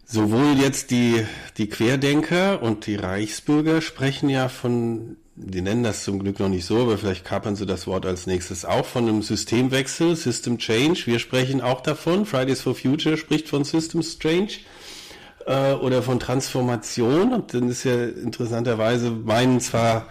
[0.05, 1.26] sowohl jetzt die,
[1.57, 6.65] die Querdenker und die Reichsbürger sprechen ja von, die nennen das zum Glück noch nicht
[6.65, 11.03] so, aber vielleicht kapern sie das Wort als nächstes auch, von einem Systemwechsel, System Change.
[11.05, 12.26] Wir sprechen auch davon.
[12.26, 14.59] Fridays for Future spricht von Systems Change
[15.45, 17.34] äh, oder von Transformation.
[17.34, 20.07] Und dann ist ja interessanterweise meinen zwar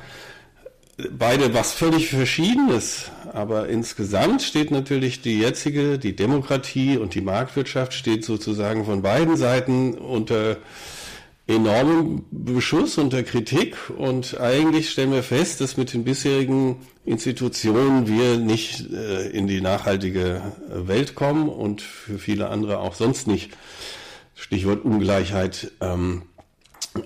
[1.11, 3.11] beide was völlig Verschiedenes.
[3.33, 9.37] Aber insgesamt steht natürlich die jetzige, die Demokratie und die Marktwirtschaft steht sozusagen von beiden
[9.37, 10.59] Seiten unter
[11.47, 13.77] enormem Beschuss, unter Kritik.
[13.97, 19.61] Und eigentlich stellen wir fest, dass mit den bisherigen Institutionen wir nicht äh, in die
[19.61, 23.53] nachhaltige Welt kommen und für viele andere auch sonst nicht.
[24.35, 25.73] Stichwort Ungleichheit.
[25.81, 26.23] Ähm,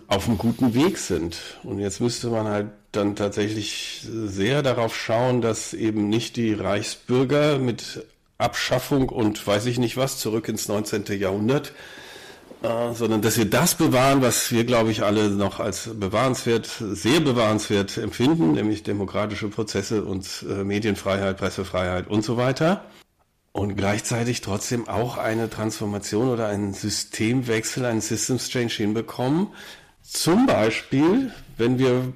[0.08, 1.58] auf einem guten Weg sind.
[1.62, 7.58] Und jetzt müsste man halt dann tatsächlich sehr darauf schauen, dass eben nicht die Reichsbürger
[7.58, 8.04] mit
[8.38, 11.04] Abschaffung und weiß ich nicht was zurück ins 19.
[11.18, 11.72] Jahrhundert,
[12.62, 17.20] äh, sondern dass wir das bewahren, was wir, glaube ich, alle noch als bewahrenswert, sehr
[17.20, 22.84] bewahrenswert empfinden, nämlich demokratische Prozesse und äh, Medienfreiheit, Pressefreiheit und so weiter.
[23.52, 29.48] Und gleichzeitig trotzdem auch eine Transformation oder einen Systemwechsel, einen Systems Change hinbekommen.
[30.02, 32.12] Zum Beispiel, wenn wir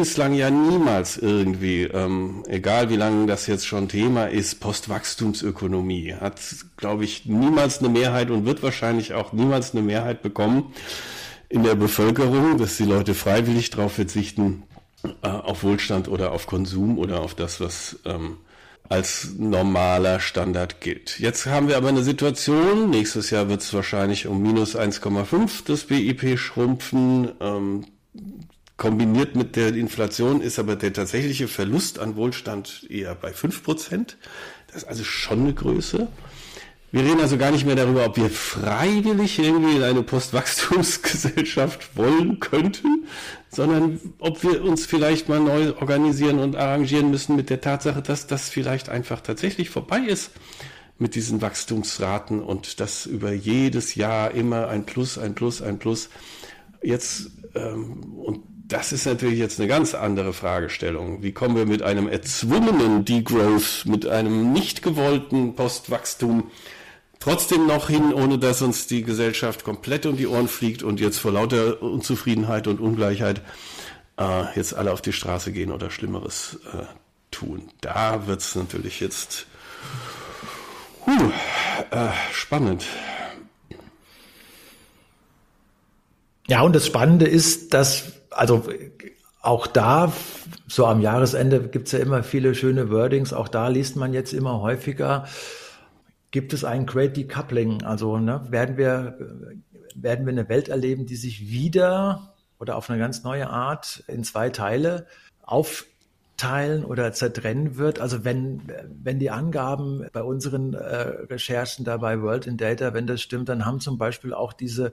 [0.00, 6.40] bislang ja niemals irgendwie, ähm, egal wie lange das jetzt schon Thema ist, Postwachstumsökonomie hat,
[6.78, 10.72] glaube ich, niemals eine Mehrheit und wird wahrscheinlich auch niemals eine Mehrheit bekommen
[11.50, 14.62] in der Bevölkerung, dass die Leute freiwillig darauf verzichten,
[15.22, 18.38] äh, auf Wohlstand oder auf Konsum oder auf das, was ähm,
[18.88, 21.20] als normaler Standard gilt.
[21.20, 25.84] Jetzt haben wir aber eine Situation, nächstes Jahr wird es wahrscheinlich um minus 1,5 das
[25.84, 27.32] BIP schrumpfen.
[27.38, 27.84] Ähm,
[28.80, 34.16] Kombiniert mit der Inflation ist aber der tatsächliche Verlust an Wohlstand eher bei 5 Prozent.
[34.68, 36.08] Das ist also schon eine Größe.
[36.90, 42.40] Wir reden also gar nicht mehr darüber, ob wir freiwillig irgendwie in eine Postwachstumsgesellschaft wollen
[42.40, 43.06] könnten,
[43.50, 48.28] sondern ob wir uns vielleicht mal neu organisieren und arrangieren müssen mit der Tatsache, dass
[48.28, 50.30] das vielleicht einfach tatsächlich vorbei ist
[50.98, 56.08] mit diesen Wachstumsraten und dass über jedes Jahr immer ein Plus, ein Plus, ein Plus.
[56.82, 61.22] Jetzt ähm, und das ist natürlich jetzt eine ganz andere Fragestellung.
[61.22, 66.50] Wie kommen wir mit einem erzwungenen Degrowth, mit einem nicht gewollten Postwachstum
[67.18, 71.18] trotzdem noch hin, ohne dass uns die Gesellschaft komplett um die Ohren fliegt und jetzt
[71.18, 73.42] vor lauter Unzufriedenheit und Ungleichheit
[74.18, 76.84] äh, jetzt alle auf die Straße gehen oder Schlimmeres äh,
[77.32, 77.70] tun.
[77.80, 79.46] Da wird es natürlich jetzt
[81.06, 81.32] huh,
[81.90, 82.86] äh, spannend.
[86.46, 88.64] Ja, und das Spannende ist, dass also
[89.42, 90.12] auch da,
[90.68, 94.60] so am Jahresende gibt's ja immer viele schöne Wordings, auch da liest man jetzt immer
[94.60, 95.26] häufiger,
[96.30, 97.82] gibt es ein Great Decoupling.
[97.82, 99.18] Also ne, werden, wir,
[99.94, 104.22] werden wir eine Welt erleben, die sich wieder oder auf eine ganz neue Art in
[104.22, 105.06] zwei Teile
[105.42, 107.98] aufteilen oder zertrennen wird.
[107.98, 108.62] Also wenn,
[109.02, 110.96] wenn die Angaben bei unseren äh,
[111.30, 114.92] Recherchen da bei World in Data, wenn das stimmt, dann haben zum Beispiel auch diese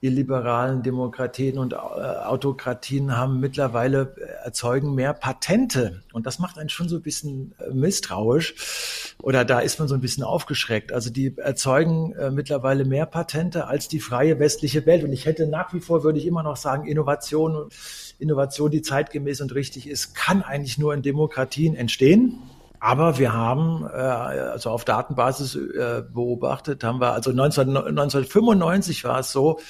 [0.00, 6.02] illiberalen Demokratien und äh, Autokratien haben mittlerweile äh, erzeugen mehr Patente.
[6.12, 9.14] Und das macht einen schon so ein bisschen äh, misstrauisch.
[9.22, 10.92] Oder da ist man so ein bisschen aufgeschreckt.
[10.92, 15.04] Also die erzeugen mittlerweile mehr Patente als die freie westliche Welt.
[15.04, 17.68] Und ich hätte nach wie vor, würde ich immer noch sagen, Innovation,
[18.18, 22.38] Innovation, die zeitgemäß und richtig ist, kann eigentlich nur in Demokratien entstehen.
[22.80, 29.20] Aber wir haben, äh, also auf Datenbasis äh, beobachtet, haben wir, also 19, 1995 war
[29.20, 29.60] es so,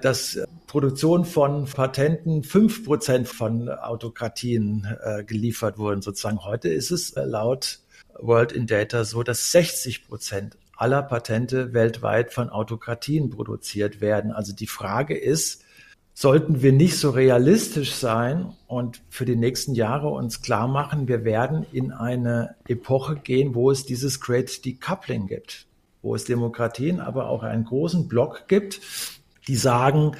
[0.00, 6.00] dass Produktion von Patenten fünf Prozent von Autokratien äh, geliefert wurden.
[6.00, 7.80] Sozusagen heute ist es äh, laut
[8.18, 14.32] World in Data so, dass 60 Prozent aller Patente weltweit von Autokratien produziert werden.
[14.32, 15.62] Also die Frage ist,
[16.20, 21.24] sollten wir nicht so realistisch sein und für die nächsten Jahre uns klar machen, wir
[21.24, 25.64] werden in eine Epoche gehen, wo es dieses Great Decoupling gibt,
[26.02, 28.82] wo es Demokratien, aber auch einen großen Block gibt,
[29.48, 30.12] die sagen,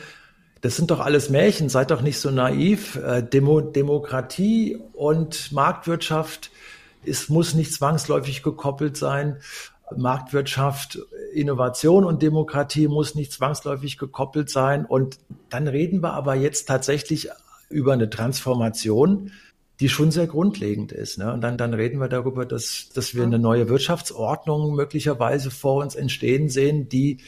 [0.62, 2.96] das sind doch alles Märchen, seid doch nicht so naiv.
[2.96, 6.51] Äh, Demo Demokratie und Marktwirtschaft,
[7.05, 9.36] es muss nicht zwangsläufig gekoppelt sein.
[9.97, 10.99] Marktwirtschaft,
[11.32, 14.84] Innovation und Demokratie muss nicht zwangsläufig gekoppelt sein.
[14.84, 15.18] Und
[15.49, 17.28] dann reden wir aber jetzt tatsächlich
[17.68, 19.30] über eine Transformation,
[19.80, 21.18] die schon sehr grundlegend ist.
[21.18, 21.32] Ne?
[21.32, 25.95] Und dann, dann reden wir darüber, dass, dass wir eine neue Wirtschaftsordnung möglicherweise vor uns
[25.95, 27.18] entstehen sehen, die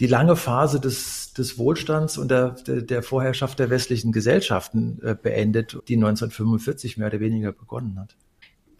[0.00, 5.78] die lange Phase des, des Wohlstands und der, der Vorherrschaft der westlichen Gesellschaften äh, beendet,
[5.88, 8.16] die 1945 mehr oder weniger begonnen hat.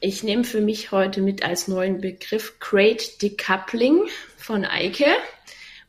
[0.01, 4.05] Ich nehme für mich heute mit als neuen Begriff Great Decoupling
[4.37, 5.07] von Eike.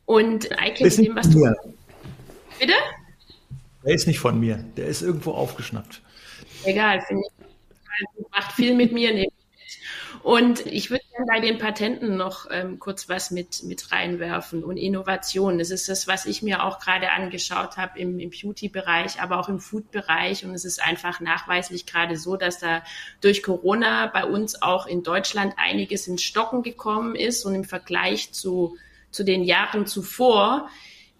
[0.04, 1.48] Und Eike, mit dem, was du.
[2.58, 2.72] Bitte?
[3.84, 4.64] Der ist nicht von mir.
[4.76, 6.02] Der ist irgendwo aufgeschnappt.
[6.64, 8.28] Egal, finde ich.
[8.32, 9.32] Macht viel mit mir, nehme
[10.22, 15.58] und ich würde bei den Patenten noch ähm, kurz was mit, mit reinwerfen und Innovation.
[15.58, 19.48] Das ist das, was ich mir auch gerade angeschaut habe im, im Beauty-Bereich, aber auch
[19.48, 20.44] im Food-Bereich.
[20.44, 22.82] Und es ist einfach nachweislich gerade so, dass da
[23.20, 28.32] durch Corona bei uns auch in Deutschland einiges ins Stocken gekommen ist und im Vergleich
[28.32, 28.76] zu,
[29.10, 30.68] zu den Jahren zuvor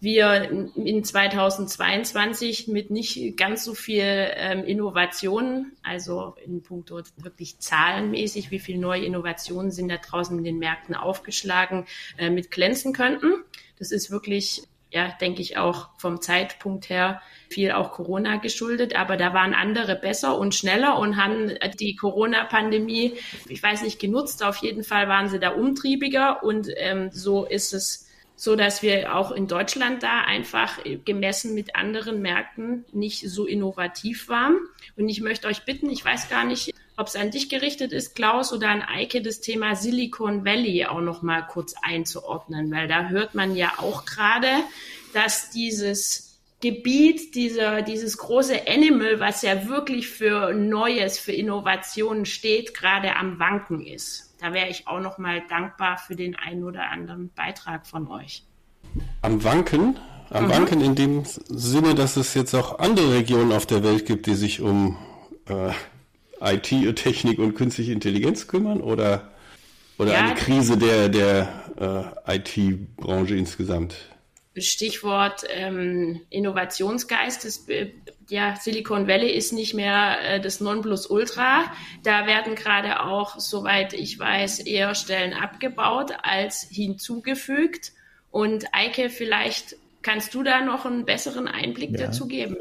[0.01, 8.49] wir in 2022 mit nicht ganz so viel ähm, Innovationen, also in puncto wirklich zahlenmäßig,
[8.49, 11.85] wie viele neue Innovationen sind da draußen in den Märkten aufgeschlagen,
[12.17, 13.43] äh, mit glänzen könnten.
[13.77, 17.21] Das ist wirklich, ja, denke ich auch vom Zeitpunkt her
[17.51, 23.17] viel auch Corona geschuldet, aber da waren andere besser und schneller und haben die Corona-Pandemie,
[23.47, 24.43] ich weiß nicht, genutzt.
[24.43, 28.07] Auf jeden Fall waren sie da umtriebiger und ähm, so ist es
[28.41, 34.29] so dass wir auch in Deutschland da einfach gemessen mit anderen Märkten nicht so innovativ
[34.29, 34.57] waren.
[34.97, 38.15] Und ich möchte euch bitten, ich weiß gar nicht, ob es an dich gerichtet ist,
[38.15, 43.09] Klaus, oder an Eike, das Thema Silicon Valley auch noch mal kurz einzuordnen, weil da
[43.09, 44.49] hört man ja auch gerade,
[45.13, 52.73] dass dieses Gebiet, dieser, dieses große Animal, was ja wirklich für Neues, für Innovationen steht,
[52.73, 56.89] gerade am Wanken ist da wäre ich auch noch mal dankbar für den einen oder
[56.89, 58.43] anderen Beitrag von euch.
[59.21, 59.99] Am Wanken?
[60.31, 60.49] Am mhm.
[60.49, 64.33] Wanken in dem Sinne, dass es jetzt auch andere Regionen auf der Welt gibt, die
[64.33, 64.97] sich um
[65.47, 65.71] äh,
[66.41, 69.29] IT, Technik und künstliche Intelligenz kümmern oder,
[69.99, 73.95] oder ja, eine Krise der, der äh, IT-Branche insgesamt?
[74.57, 77.45] Stichwort ähm, Innovationsgeist.
[77.45, 77.91] Das, äh,
[78.31, 81.65] ja, Silicon Valley ist nicht mehr äh, das Nonplusultra.
[82.03, 87.91] Da werden gerade auch, soweit ich weiß, eher Stellen abgebaut als hinzugefügt.
[88.31, 92.07] Und Eike, vielleicht kannst du da noch einen besseren Einblick ja.
[92.07, 92.55] dazu geben.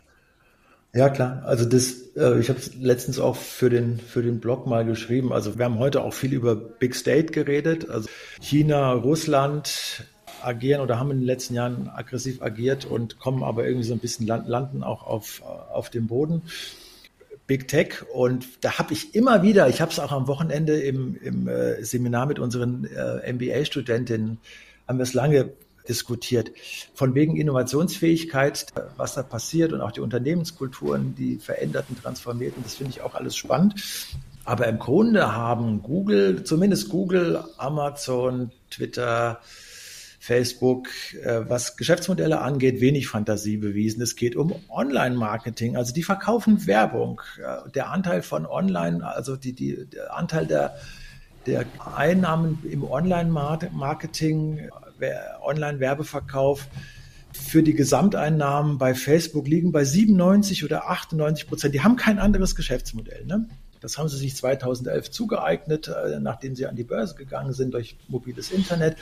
[0.93, 1.43] Ja, klar.
[1.47, 5.33] Also das, äh, ich habe es letztens auch für den, für den Blog mal geschrieben.
[5.33, 7.89] Also wir haben heute auch viel über Big State geredet.
[7.89, 8.09] Also
[8.41, 10.05] China, Russland,
[10.43, 13.99] agieren oder haben in den letzten Jahren aggressiv agiert und kommen aber irgendwie so ein
[13.99, 16.43] bisschen landen auch auf, auf dem Boden.
[17.47, 21.17] Big Tech und da habe ich immer wieder, ich habe es auch am Wochenende im,
[21.21, 24.39] im äh, Seminar mit unseren äh, MBA-Studentinnen,
[24.87, 25.51] haben wir es lange
[25.89, 26.53] diskutiert.
[26.95, 28.67] Von wegen Innovationsfähigkeit,
[28.97, 33.37] was da passiert und auch die Unternehmenskulturen, die veränderten, transformierten, das finde ich auch alles
[33.37, 33.75] spannend.
[34.45, 39.41] Aber im Grunde haben Google, zumindest Google, Amazon, Twitter,
[40.21, 40.89] Facebook,
[41.25, 44.03] äh, was Geschäftsmodelle angeht, wenig Fantasie bewiesen.
[44.03, 45.77] Es geht um Online-Marketing.
[45.77, 47.23] Also die verkaufen Werbung.
[47.75, 50.77] Der Anteil von Online, also die, die, der Anteil der,
[51.47, 51.65] der
[51.97, 54.69] Einnahmen im Online-Marketing,
[55.43, 56.69] Online-Werbeverkauf,
[57.33, 61.75] für die Gesamteinnahmen bei Facebook liegen bei 97 oder 98 Prozent.
[61.75, 63.25] Die haben kein anderes Geschäftsmodell.
[63.25, 63.49] Ne?
[63.81, 67.97] Das haben sie sich 2011 zugeeignet, äh, nachdem sie an die Börse gegangen sind durch
[68.09, 68.97] mobiles Internet.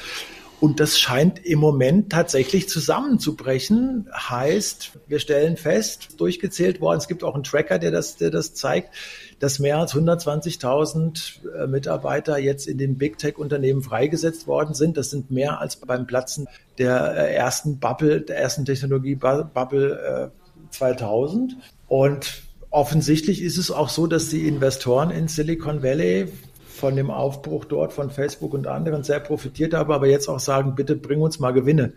[0.60, 4.08] Und das scheint im Moment tatsächlich zusammenzubrechen.
[4.12, 8.54] Heißt, wir stellen fest, durchgezählt worden, es gibt auch einen Tracker, der das, der das
[8.54, 8.92] zeigt,
[9.38, 14.96] dass mehr als 120.000 äh, Mitarbeiter jetzt in den Big Tech Unternehmen freigesetzt worden sind.
[14.96, 16.48] Das sind mehr als beim Platzen
[16.78, 20.32] der äh, ersten Bubble, der ersten Technologie-Bubble
[20.70, 21.56] 2000.
[21.86, 26.28] Und offensichtlich ist es auch so, dass die Investoren in Silicon Valley
[26.78, 30.74] von dem Aufbruch dort von Facebook und anderen sehr profitiert habe, aber jetzt auch sagen,
[30.74, 31.92] bitte bring uns mal Gewinne.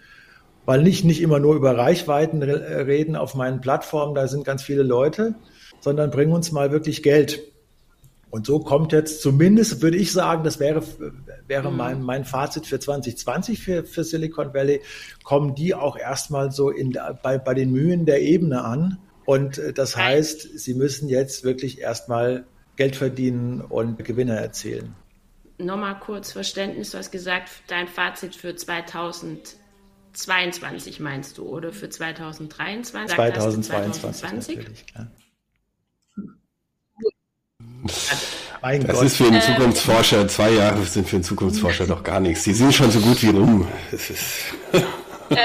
[0.66, 4.84] Weil nicht, nicht immer nur über Reichweiten reden auf meinen Plattformen, da sind ganz viele
[4.84, 5.36] Leute,
[5.80, 7.52] sondern bring uns mal wirklich Geld.
[8.32, 10.82] Und so kommt jetzt zumindest, würde ich sagen, das wäre,
[11.48, 11.78] wäre mhm.
[11.78, 14.82] mein, mein Fazit für 2020 für, für Silicon Valley,
[15.24, 19.00] kommen die auch erstmal so in, bei, bei den Mühen der Ebene an.
[19.26, 22.46] Und äh, das heißt, sie müssen jetzt wirklich erstmal
[22.82, 24.96] Geld verdienen und Gewinne erzielen.
[25.60, 33.16] Nochmal kurz Verständnis, du hast gesagt, dein Fazit für 2022 meinst du oder für 2023?
[33.16, 34.02] 2022.
[34.02, 34.58] 2020?
[38.64, 39.06] Mein das Gott.
[39.06, 42.46] ist für einen Zukunftsforscher, zwei Jahre sind für einen Zukunftsforscher doch gar nichts.
[42.46, 43.68] Die sind schon so gut wie rum.
[45.30, 45.38] ähm,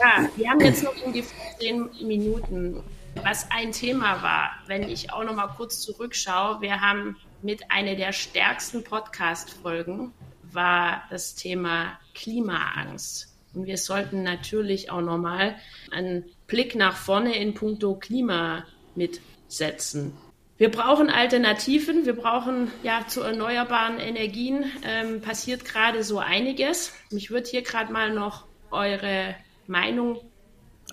[0.00, 2.82] ja, wir haben jetzt noch um die 15 Minuten
[3.22, 7.94] was ein Thema war, wenn ich auch noch mal kurz zurückschaue, wir haben mit einer
[7.94, 10.12] der stärksten Podcast-Folgen
[10.42, 13.34] war das Thema Klimaangst.
[13.54, 15.56] Und wir sollten natürlich auch noch mal
[15.90, 20.16] einen Blick nach vorne in puncto Klima mitsetzen.
[20.56, 26.94] Wir brauchen Alternativen, wir brauchen ja zu erneuerbaren Energien ähm, passiert gerade so einiges.
[27.10, 29.34] Mich würde hier gerade mal noch eure
[29.66, 30.20] Meinung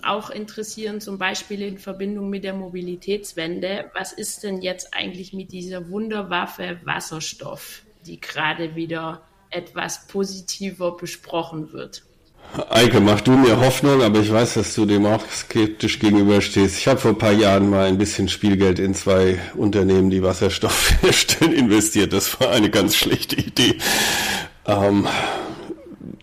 [0.04, 3.90] auch interessieren, zum Beispiel in Verbindung mit der Mobilitätswende.
[3.94, 11.72] Was ist denn jetzt eigentlich mit dieser Wunderwaffe Wasserstoff, die gerade wieder etwas positiver besprochen
[11.72, 12.02] wird?
[12.68, 16.76] Eike, mach du mir Hoffnung, aber ich weiß, dass du dem auch skeptisch gegenüberstehst.
[16.76, 20.92] Ich habe vor ein paar Jahren mal ein bisschen Spielgeld in zwei Unternehmen, die Wasserstoff
[21.02, 22.12] herstellen, investiert.
[22.12, 23.78] Das war eine ganz schlechte Idee.
[24.66, 25.06] Ähm,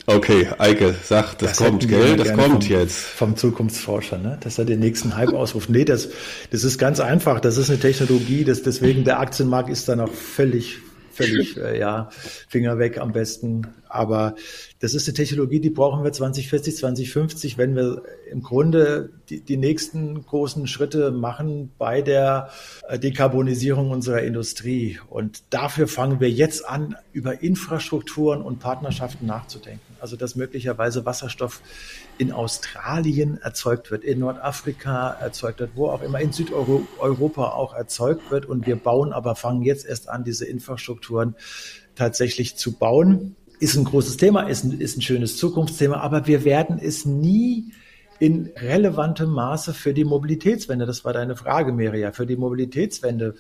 [0.06, 2.18] Okay, Eike, sag, das, das kommt, gell?
[2.18, 2.98] Das kommt vom, jetzt.
[2.98, 4.38] Vom Zukunftsforscher, ne?
[4.42, 5.70] Dass er den nächsten Hype ausruft.
[5.70, 6.10] Nee, das,
[6.52, 7.40] das ist ganz einfach.
[7.40, 10.80] Das ist eine Technologie, das, deswegen der Aktienmarkt ist da noch völlig,
[11.24, 12.10] völlig, äh, ja,
[12.48, 13.68] Finger weg am besten.
[13.88, 14.36] Aber
[14.80, 19.58] das ist eine Technologie, die brauchen wir 2040, 2050, wenn wir im Grunde die, die
[19.58, 22.50] nächsten großen Schritte machen bei der
[22.88, 25.00] äh, Dekarbonisierung unserer Industrie.
[25.10, 29.89] Und dafür fangen wir jetzt an, über Infrastrukturen und Partnerschaften nachzudenken.
[30.02, 31.62] Also dass möglicherweise Wasserstoff
[32.18, 38.32] in Australien erzeugt wird, in Nordafrika erzeugt wird, wo auch immer, in Südeuropa auch erzeugt
[38.32, 38.46] wird.
[38.46, 41.36] Und wir bauen aber, fangen jetzt erst an, diese Infrastrukturen
[41.96, 46.46] tatsächlich zu bauen ist ein großes Thema, ist ein, ist ein schönes Zukunftsthema, aber wir
[46.46, 47.74] werden es nie
[48.20, 53.36] in relevantem Maße für die Mobilitätswende, das war deine Frage, Meria, für die Mobilitätswende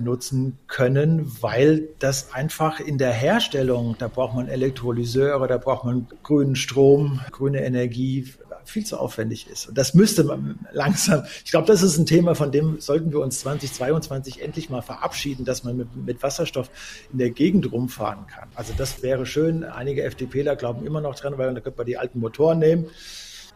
[0.00, 6.06] nutzen können, weil das einfach in der Herstellung, da braucht man Elektrolyseure, da braucht man
[6.22, 8.26] grünen Strom, grüne Energie,
[8.64, 9.68] viel zu aufwendig ist.
[9.68, 13.20] Und das müsste man langsam, ich glaube, das ist ein Thema, von dem sollten wir
[13.20, 16.70] uns 2022 endlich mal verabschieden, dass man mit, mit Wasserstoff
[17.12, 18.48] in der Gegend rumfahren kann.
[18.54, 19.64] Also das wäre schön.
[19.64, 22.86] Einige FDPler glauben immer noch dran, weil da könnte man die alten Motoren nehmen.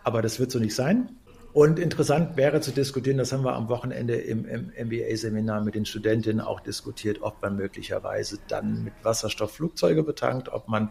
[0.03, 1.11] Aber das wird so nicht sein.
[1.55, 5.87] Und interessant wäre zu diskutieren, das haben wir am Wochenende im, im MBA-Seminar mit den
[5.87, 10.91] Studentinnen auch diskutiert, ob man möglicherweise dann mit Wasserstoff Flugzeuge betankt, ob man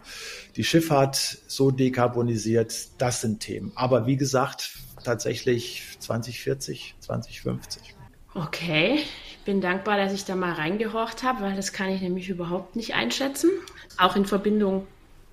[0.56, 2.88] die Schifffahrt so dekarbonisiert.
[2.96, 3.72] Das sind Themen.
[3.74, 7.94] Aber wie gesagt, tatsächlich 2040, 2050.
[8.34, 12.30] Okay, ich bin dankbar, dass ich da mal reingehorcht habe, weil das kann ich nämlich
[12.30, 13.50] überhaupt nicht einschätzen.
[13.98, 14.86] Auch in Verbindung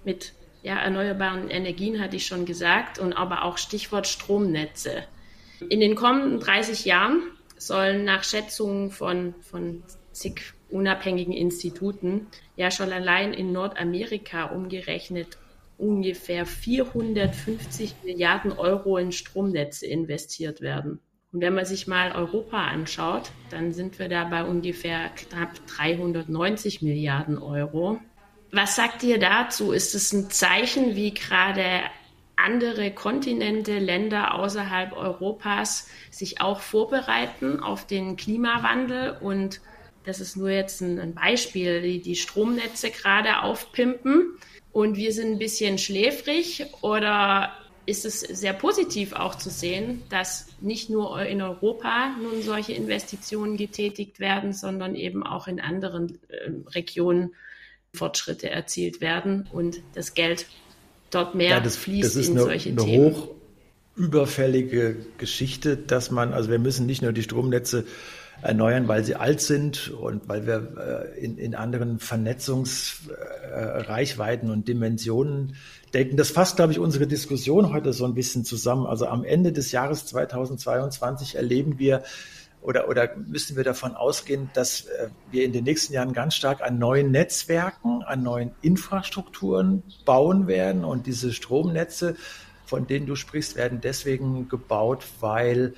[0.03, 5.05] mit ja, erneuerbaren Energien hatte ich schon gesagt und aber auch Stichwort Stromnetze.
[5.69, 7.21] In den kommenden 30 Jahren
[7.57, 15.37] sollen nach Schätzungen von, von zig unabhängigen Instituten ja schon allein in Nordamerika umgerechnet
[15.77, 20.99] ungefähr 450 Milliarden Euro in Stromnetze investiert werden.
[21.33, 26.81] Und wenn man sich mal Europa anschaut, dann sind wir da bei ungefähr knapp 390
[26.81, 27.99] Milliarden Euro.
[28.51, 29.71] Was sagt ihr dazu?
[29.71, 31.81] Ist es ein Zeichen, wie gerade
[32.43, 39.17] andere Kontinente, Länder außerhalb Europas sich auch vorbereiten auf den Klimawandel.
[39.19, 39.61] Und
[40.05, 44.37] das ist nur jetzt ein, Beispiel, die, die Stromnetze gerade aufpimpen.
[44.71, 47.53] Und wir sind ein bisschen schläfrig oder
[47.85, 53.57] ist es sehr positiv auch zu sehen, dass nicht nur in Europa nun solche Investitionen
[53.57, 57.33] getätigt werden, sondern eben auch in anderen äh, Regionen
[57.93, 60.45] Fortschritte erzielt werden und das Geld
[61.11, 63.13] dort mehr ja, das, fließt das ist in eine, solche eine Themen.
[63.13, 63.27] hoch
[63.95, 67.85] überfällige Geschichte, dass man, also wir müssen nicht nur die Stromnetze
[68.41, 75.55] erneuern, weil sie alt sind und weil wir äh, in, in anderen Vernetzungsreichweiten und Dimensionen
[75.93, 76.17] denken.
[76.17, 78.87] Das fasst, glaube ich, unsere Diskussion heute so ein bisschen zusammen.
[78.87, 82.01] Also am Ende des Jahres 2022 erleben wir
[82.61, 86.61] oder, oder müssen wir davon ausgehen, dass äh, wir in den nächsten Jahren ganz stark
[86.61, 90.85] an neuen Netzwerken, an neuen Infrastrukturen bauen werden.
[90.85, 92.15] Und diese Stromnetze,
[92.65, 95.73] von denen du sprichst, werden deswegen gebaut, weil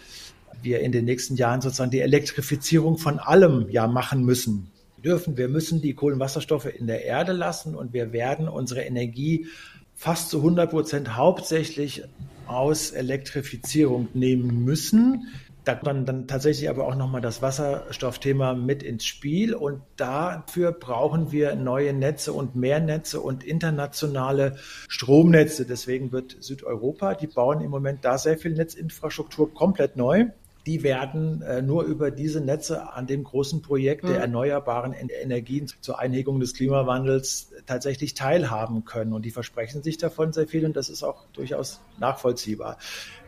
[0.61, 4.71] wir in den nächsten Jahren sozusagen die Elektrifizierung von allem ja machen müssen.
[5.03, 9.47] Dürfen, wir müssen die Kohlenwasserstoffe in der Erde lassen und wir werden unsere Energie
[9.95, 12.03] fast zu 100 Prozent hauptsächlich
[12.47, 15.27] aus Elektrifizierung nehmen müssen.
[15.65, 21.31] Da kommt dann tatsächlich aber auch nochmal das Wasserstoffthema mit ins Spiel und dafür brauchen
[21.31, 24.57] wir neue Netze und mehr Netze und internationale
[24.89, 25.65] Stromnetze.
[25.65, 30.27] Deswegen wird Südeuropa, die bauen im Moment da sehr viel Netzinfrastruktur komplett neu
[30.65, 34.21] die werden äh, nur über diese Netze an dem großen Projekt der mhm.
[34.21, 39.13] erneuerbaren Energien zur Einhegung des Klimawandels tatsächlich teilhaben können.
[39.13, 42.77] Und die versprechen sich davon sehr viel und das ist auch durchaus nachvollziehbar.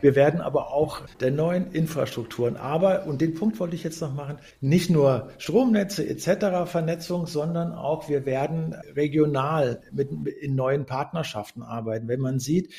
[0.00, 4.14] Wir werden aber auch der neuen Infrastrukturen, aber, und den Punkt wollte ich jetzt noch
[4.14, 6.70] machen, nicht nur Stromnetze etc.
[6.70, 10.10] Vernetzung, sondern auch wir werden regional mit,
[10.40, 12.08] in neuen Partnerschaften arbeiten.
[12.08, 12.72] Wenn man sieht,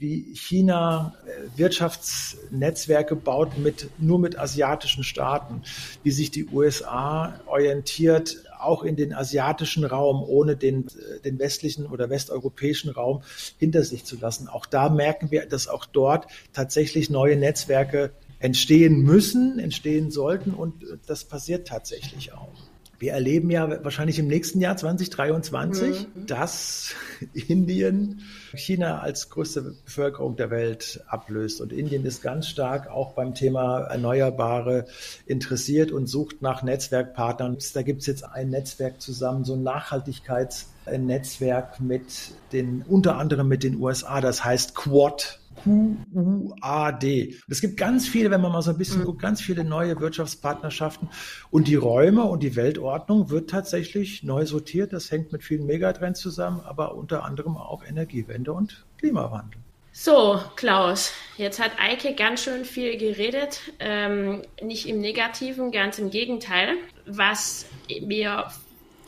[0.00, 5.62] wie China äh, Wirtschaftsnetzwerke baut mit, nur mit asiatischen Staaten,
[6.02, 11.86] wie sich die USA orientiert, auch in den asiatischen Raum, ohne den, äh, den westlichen
[11.86, 13.22] oder westeuropäischen Raum
[13.58, 14.48] hinter sich zu lassen.
[14.48, 20.82] Auch da merken wir, dass auch dort tatsächlich neue Netzwerke entstehen müssen, entstehen sollten und
[20.82, 22.69] äh, das passiert tatsächlich auch.
[23.00, 26.26] Wir erleben ja wahrscheinlich im nächsten Jahr 2023, mhm.
[26.26, 26.94] dass
[27.32, 28.20] Indien
[28.52, 31.62] China als größte Bevölkerung der Welt ablöst.
[31.62, 34.84] Und Indien ist ganz stark auch beim Thema Erneuerbare
[35.24, 37.56] interessiert und sucht nach Netzwerkpartnern.
[37.72, 43.64] Da gibt es jetzt ein Netzwerk zusammen, so ein Nachhaltigkeitsnetzwerk mit den, unter anderem mit
[43.64, 45.39] den USA, das heißt Quad.
[45.62, 47.04] QUAD.
[47.48, 49.04] Es gibt ganz viele, wenn man mal so ein bisschen mhm.
[49.04, 51.08] guckt, ganz viele neue Wirtschaftspartnerschaften.
[51.50, 54.92] Und die Räume und die Weltordnung wird tatsächlich neu sortiert.
[54.92, 59.60] Das hängt mit vielen Megatrends zusammen, aber unter anderem auch Energiewende und Klimawandel.
[59.92, 63.60] So, Klaus, jetzt hat Eike ganz schön viel geredet.
[63.80, 66.76] Ähm, nicht im Negativen, ganz im Gegenteil.
[67.06, 67.66] Was
[68.00, 68.46] mir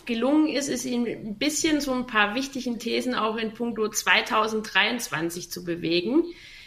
[0.07, 5.51] gelungen ist, ist ihn ein bisschen so ein paar wichtigen Thesen auch in puncto 2023
[5.51, 6.25] zu bewegen.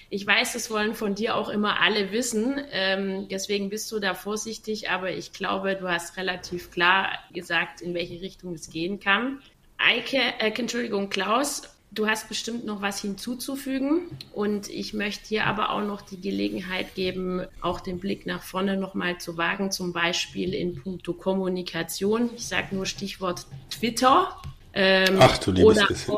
[0.10, 2.62] Ich weiß, das wollen von dir auch immer alle wissen.
[2.72, 7.94] Ähm, deswegen bist du da vorsichtig, aber ich glaube, du hast relativ klar gesagt, in
[7.94, 9.42] welche Richtung es gehen kann.
[9.78, 14.02] Eike, äh, Entschuldigung, Klaus, Du hast bestimmt noch was hinzuzufügen
[14.34, 18.76] und ich möchte dir aber auch noch die Gelegenheit geben, auch den Blick nach vorne
[18.76, 22.30] nochmal zu wagen, zum Beispiel in puncto Kommunikation.
[22.36, 24.42] Ich sage nur Stichwort Twitter.
[24.74, 26.18] Ähm, Ach du liebes bisschen.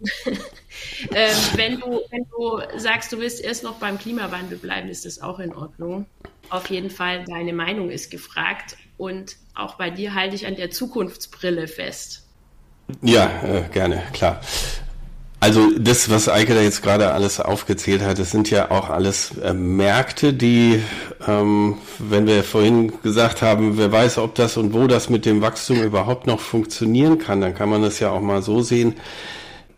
[1.12, 5.20] ähm, wenn, du, wenn du sagst, du willst erst noch beim Klimawandel bleiben, ist das
[5.20, 6.06] auch in Ordnung.
[6.50, 10.70] Auf jeden Fall, deine Meinung ist gefragt und auch bei dir halte ich an der
[10.70, 12.28] Zukunftsbrille fest.
[13.02, 14.40] Ja, äh, gerne, klar.
[15.40, 19.36] Also das, was Eike da jetzt gerade alles aufgezählt hat, das sind ja auch alles
[19.38, 20.80] äh, Märkte, die,
[21.26, 25.40] ähm, wenn wir vorhin gesagt haben, wer weiß, ob das und wo das mit dem
[25.40, 28.94] Wachstum überhaupt noch funktionieren kann, dann kann man das ja auch mal so sehen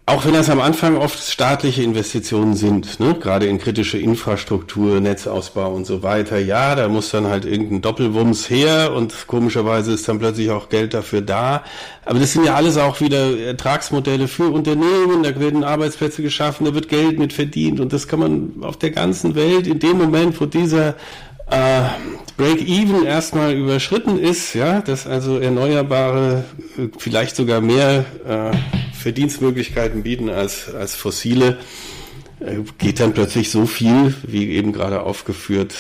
[0.07, 3.15] auch wenn das am Anfang oft staatliche Investitionen sind, ne?
[3.15, 8.51] gerade in kritische Infrastruktur, Netzausbau und so weiter, ja, da muss dann halt irgendein Doppelwumms
[8.51, 11.65] her und komischerweise ist dann plötzlich auch Geld dafür da.
[12.05, 16.75] Aber das sind ja alles auch wieder Ertragsmodelle für Unternehmen, da werden Arbeitsplätze geschaffen, da
[16.75, 20.39] wird Geld mit verdient und das kann man auf der ganzen Welt in dem Moment,
[20.39, 20.97] wo dieser
[21.51, 21.83] äh,
[22.37, 26.45] Break-Even erstmal überschritten ist, ja, dass also Erneuerbare
[26.79, 28.57] äh, vielleicht sogar mehr äh,
[28.95, 31.59] Verdienstmöglichkeiten bieten als, als fossile,
[32.41, 35.75] äh, geht dann plötzlich so viel, wie eben gerade aufgeführt,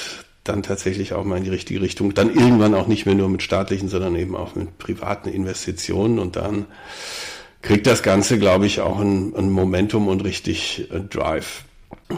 [0.44, 2.14] dann tatsächlich auch mal in die richtige Richtung.
[2.14, 6.36] Dann irgendwann auch nicht mehr nur mit staatlichen, sondern eben auch mit privaten Investitionen und
[6.36, 6.66] dann
[7.62, 11.64] kriegt das Ganze, glaube ich, auch ein, ein Momentum und richtig äh, Drive.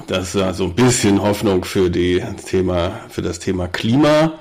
[0.07, 4.35] Das ist so ein bisschen Hoffnung für die Thema, für das Thema Klima.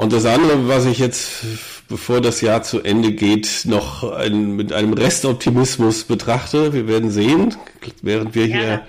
[0.00, 1.44] Und das andere, was ich jetzt,
[1.88, 7.54] bevor das Jahr zu Ende geht, noch ein, mit einem Restoptimismus betrachte, wir werden sehen,
[8.00, 8.80] während wir hier, ja.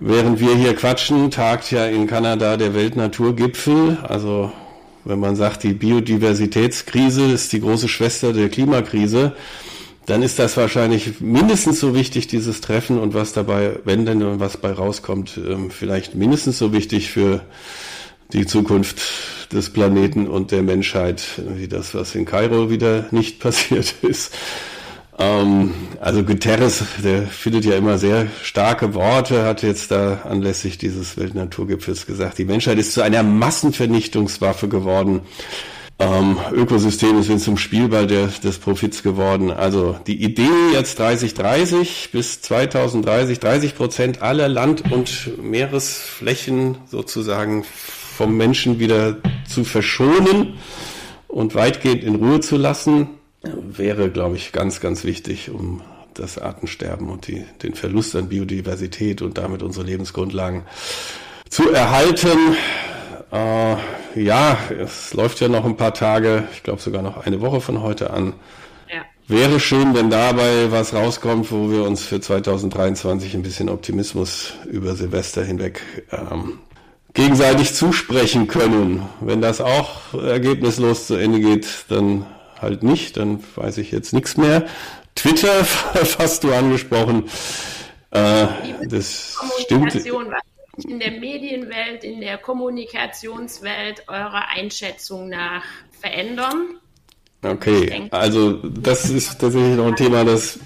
[0.00, 3.98] während wir hier quatschen, tagt ja in Kanada der Weltnaturgipfel.
[4.02, 4.52] Also,
[5.04, 9.32] wenn man sagt, die Biodiversitätskrise ist die große Schwester der Klimakrise,
[10.08, 14.56] dann ist das wahrscheinlich mindestens so wichtig, dieses Treffen und was dabei, wenn denn was
[14.56, 17.42] bei rauskommt, ähm, vielleicht mindestens so wichtig für
[18.32, 19.02] die Zukunft
[19.52, 24.34] des Planeten und der Menschheit, wie das, was in Kairo wieder nicht passiert ist.
[25.18, 31.18] Ähm, also Guterres, der findet ja immer sehr starke Worte, hat jetzt da anlässlich dieses
[31.18, 35.20] Weltnaturgipfels gesagt, die Menschheit ist zu einer Massenvernichtungswaffe geworden.
[36.00, 39.50] Ähm, Ökosysteme sind zum Spielball der, des Profits geworden.
[39.50, 48.36] Also die Idee jetzt 3030 bis 2030, 30 Prozent aller Land- und Meeresflächen sozusagen vom
[48.36, 49.16] Menschen wieder
[49.48, 50.58] zu verschonen
[51.26, 53.08] und weitgehend in Ruhe zu lassen,
[53.42, 55.82] wäre, glaube ich, ganz, ganz wichtig, um
[56.14, 60.62] das Artensterben und die, den Verlust an Biodiversität und damit unsere Lebensgrundlagen
[61.48, 62.56] zu erhalten.
[63.30, 63.76] Äh,
[64.22, 67.82] ja, es läuft ja noch ein paar Tage, ich glaube sogar noch eine Woche von
[67.82, 68.32] heute an.
[68.92, 69.02] Ja.
[69.26, 74.94] Wäre schön, wenn dabei was rauskommt, wo wir uns für 2023 ein bisschen Optimismus über
[74.94, 76.60] Silvester hinweg ähm,
[77.12, 79.02] gegenseitig zusprechen können.
[79.20, 82.24] Wenn das auch ergebnislos zu Ende geht, dann
[82.60, 84.66] halt nicht, dann weiß ich jetzt nichts mehr.
[85.14, 85.66] Twitter
[86.18, 87.24] hast du angesprochen.
[88.10, 88.46] Äh,
[88.88, 89.94] das stimmt.
[90.86, 95.64] In der Medienwelt, in der Kommunikationswelt eurer Einschätzung nach
[96.00, 96.76] verändern?
[97.42, 100.58] Okay, also das ist tatsächlich noch ein Thema, das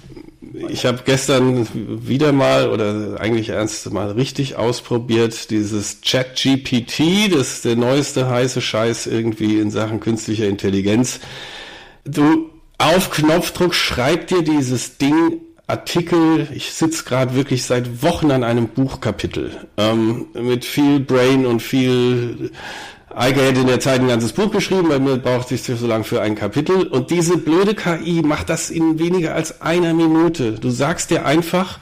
[0.69, 7.65] ich habe gestern wieder mal oder eigentlich erst mal richtig ausprobiert, dieses Chat-GPT, das ist
[7.65, 11.19] der neueste heiße Scheiß irgendwie in Sachen künstlicher Intelligenz.
[12.05, 18.43] Du auf Knopfdruck schreib dir dieses Ding Artikel, ich sitze gerade wirklich seit Wochen an
[18.43, 22.51] einem Buchkapitel ähm, mit viel Brain und viel
[23.15, 26.03] Eiger hätte in der Zeit ein ganzes Buch geschrieben, weil mir braucht sich so lange
[26.03, 26.87] für ein Kapitel.
[26.87, 30.53] Und diese blöde KI macht das in weniger als einer Minute.
[30.53, 31.77] Du sagst dir einfach,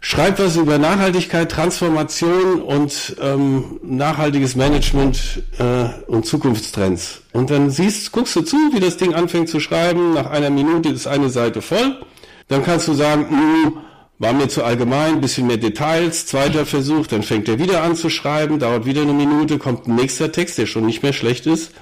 [0.00, 7.22] schreib was über Nachhaltigkeit, Transformation und ähm, nachhaltiges Management äh, und Zukunftstrends.
[7.32, 10.14] Und dann siehst, guckst du zu, wie das Ding anfängt zu schreiben.
[10.14, 11.98] Nach einer Minute ist eine Seite voll.
[12.48, 13.78] Dann kannst du sagen, mh, mm,
[14.18, 18.10] war mir zu allgemein, bisschen mehr Details, zweiter Versuch, dann fängt er wieder an zu
[18.10, 21.72] schreiben, dauert wieder eine Minute, kommt ein nächster Text, der schon nicht mehr schlecht ist.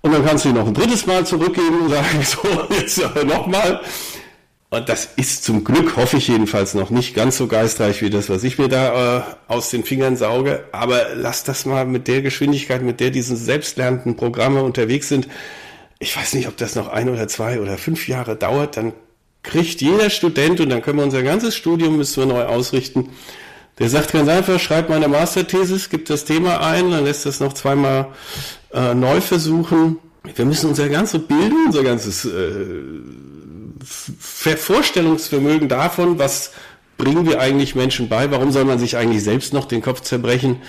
[0.00, 3.80] Und dann kannst du ihn noch ein drittes Mal zurückgeben und sagen, so, jetzt nochmal.
[4.70, 8.30] Und das ist zum Glück, hoffe ich jedenfalls, noch nicht ganz so geistreich wie das,
[8.30, 10.64] was ich mir da äh, aus den Fingern sauge.
[10.72, 15.28] Aber lass das mal mit der Geschwindigkeit, mit der diese selbstlernenden Programme unterwegs sind.
[15.98, 18.94] Ich weiß nicht, ob das noch ein oder zwei oder fünf Jahre dauert, dann
[19.42, 23.08] kriegt jeder Student, und dann können wir unser ganzes Studium müssen wir neu ausrichten,
[23.78, 27.54] der sagt ganz einfach, schreibt meine Masterthesis, gibt das Thema ein, dann lässt das noch
[27.54, 28.08] zweimal
[28.72, 29.98] äh, neu versuchen.
[30.34, 32.82] Wir müssen unser ganzes Bilden, unser ganzes äh,
[33.84, 36.52] Vorstellungsvermögen davon, was
[36.96, 40.62] bringen wir eigentlich Menschen bei, warum soll man sich eigentlich selbst noch den Kopf zerbrechen,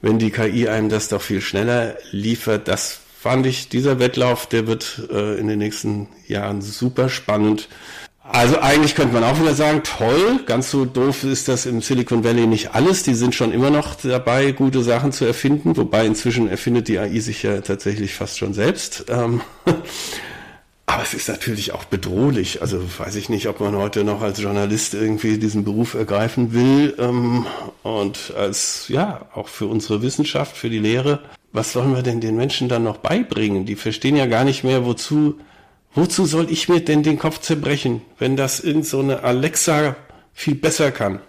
[0.00, 4.66] wenn die KI einem das doch viel schneller liefert, das fand ich, dieser Wettlauf, der
[4.66, 7.68] wird äh, in den nächsten Jahren super spannend.
[8.24, 12.22] Also eigentlich könnte man auch wieder sagen, toll, ganz so doof ist das im Silicon
[12.22, 13.02] Valley nicht alles.
[13.02, 17.18] Die sind schon immer noch dabei, gute Sachen zu erfinden, wobei inzwischen erfindet die AI
[17.18, 19.06] sich ja tatsächlich fast schon selbst.
[19.08, 19.40] Ähm,
[20.86, 22.62] aber es ist natürlich auch bedrohlich.
[22.62, 26.94] Also weiß ich nicht, ob man heute noch als Journalist irgendwie diesen Beruf ergreifen will
[26.98, 27.46] ähm,
[27.82, 31.18] und als ja auch für unsere Wissenschaft, für die Lehre.
[31.50, 33.66] Was sollen wir denn den Menschen dann noch beibringen?
[33.66, 35.40] Die verstehen ja gar nicht mehr, wozu
[35.94, 39.96] Wozu soll ich mir denn den Kopf zerbrechen, wenn das in so eine Alexa
[40.32, 41.20] viel besser kann?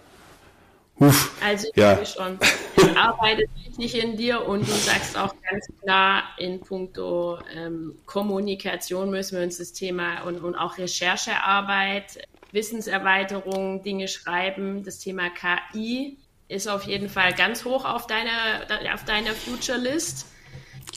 [0.98, 2.04] Uff, also ich ja.
[2.06, 2.38] schon.
[2.76, 9.10] Es arbeitet nicht in dir und du sagst auch ganz klar, in puncto ähm, Kommunikation
[9.10, 16.16] müssen wir uns das Thema und, und auch Recherchearbeit, Wissenserweiterung, Dinge schreiben, das Thema KI
[16.48, 20.26] ist auf jeden Fall ganz hoch auf deiner, auf deiner Future List.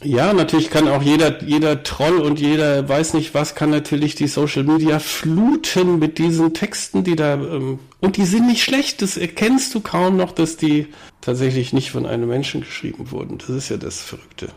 [0.03, 4.27] Ja, natürlich kann auch jeder, jeder Troll und jeder weiß nicht was, kann natürlich die
[4.27, 9.17] Social Media fluten mit diesen Texten, die da, ähm, und die sind nicht schlecht, das
[9.17, 13.39] erkennst du kaum noch, dass die tatsächlich nicht von einem Menschen geschrieben wurden.
[13.39, 14.49] Das ist ja das Verrückte.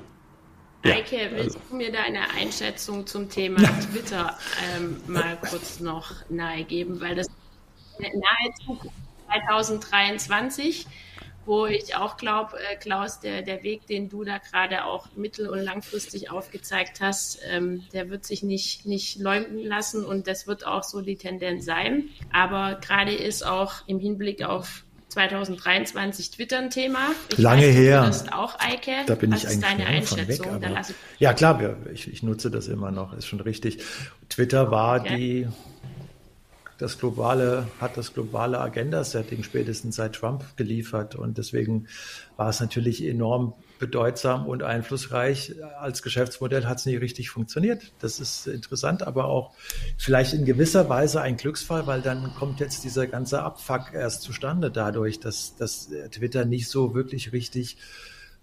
[0.85, 1.61] Ja, Eike, willst also.
[1.71, 3.61] du mir deine Einschätzung zum Thema
[3.93, 4.37] Twitter
[4.77, 7.01] ähm, mal kurz noch nahegeben?
[7.01, 7.29] Weil das
[7.99, 8.79] nahezu
[9.27, 10.87] 2023
[11.47, 15.49] wo ich auch glaube, äh, Klaus, der, der Weg, den du da gerade auch mittel-
[15.49, 20.67] und langfristig aufgezeigt hast, ähm, der wird sich nicht, nicht leumden lassen und das wird
[20.67, 22.09] auch so die Tendenz sein.
[22.33, 27.11] Aber gerade ist auch im Hinblick auf 2023 Twitter ein Thema.
[27.33, 28.03] Ich Lange weiß, her.
[28.07, 28.93] Das auch, Eike.
[29.07, 30.63] Da bin Was ich eigentlich deine Einschätzung?
[30.63, 33.83] Weg, ja, klar, ich, ich, nutze das immer noch, ist schon richtig.
[34.29, 35.17] Twitter war ja.
[35.17, 35.49] die
[36.81, 41.15] das globale, hat das globale Agenda-Setting spätestens seit Trump geliefert.
[41.15, 41.87] Und deswegen
[42.37, 45.55] war es natürlich enorm bedeutsam und einflussreich.
[45.79, 47.93] Als Geschäftsmodell hat es nicht richtig funktioniert.
[48.01, 49.53] Das ist interessant, aber auch
[49.99, 54.71] vielleicht in gewisser Weise ein Glücksfall, weil dann kommt jetzt dieser ganze Abfuck erst zustande
[54.71, 57.77] dadurch, dass, dass Twitter nicht so wirklich richtig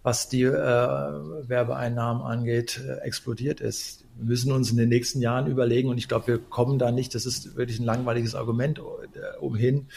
[0.04, 4.06] was die äh, Werbeeinnahmen angeht, äh, explodiert ist.
[4.22, 7.26] Müssen uns in den nächsten Jahren überlegen, und ich glaube, wir kommen da nicht, das
[7.26, 9.88] ist wirklich ein langweiliges Argument, äh, umhin,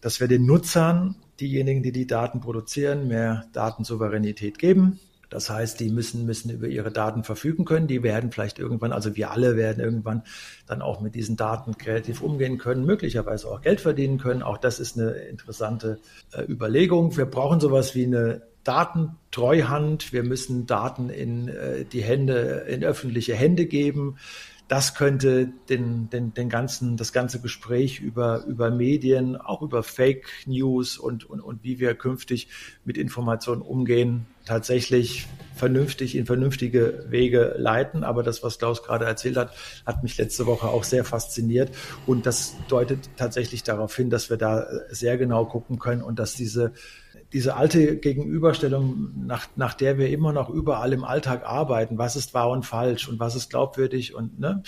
[0.00, 4.98] dass wir den Nutzern, diejenigen, die die Daten produzieren, mehr Datensouveränität geben.
[5.30, 7.86] Das heißt, die müssen, müssen über ihre Daten verfügen können.
[7.86, 10.22] Die werden vielleicht irgendwann, also wir alle werden irgendwann
[10.66, 14.42] dann auch mit diesen Daten kreativ umgehen können, möglicherweise auch Geld verdienen können.
[14.42, 15.98] Auch das ist eine interessante
[16.32, 17.16] äh, Überlegung.
[17.16, 20.12] Wir brauchen sowas wie eine Datentreuhand.
[20.12, 24.16] Wir müssen Daten in äh, die Hände, in öffentliche Hände geben.
[24.68, 30.28] Das könnte den, den, den ganzen, das ganze Gespräch über, über Medien, auch über Fake
[30.44, 32.48] News und, und, und wie wir künftig
[32.84, 38.04] mit Informationen umgehen, tatsächlich vernünftig in vernünftige Wege leiten.
[38.04, 39.54] Aber das, was Klaus gerade erzählt hat,
[39.86, 41.70] hat mich letzte Woche auch sehr fasziniert.
[42.06, 46.34] Und das deutet tatsächlich darauf hin, dass wir da sehr genau gucken können und dass
[46.34, 46.74] diese
[47.32, 52.34] diese alte Gegenüberstellung, nach, nach der wir immer noch überall im Alltag arbeiten, was ist
[52.34, 54.62] wahr und falsch und was ist glaubwürdig und ne,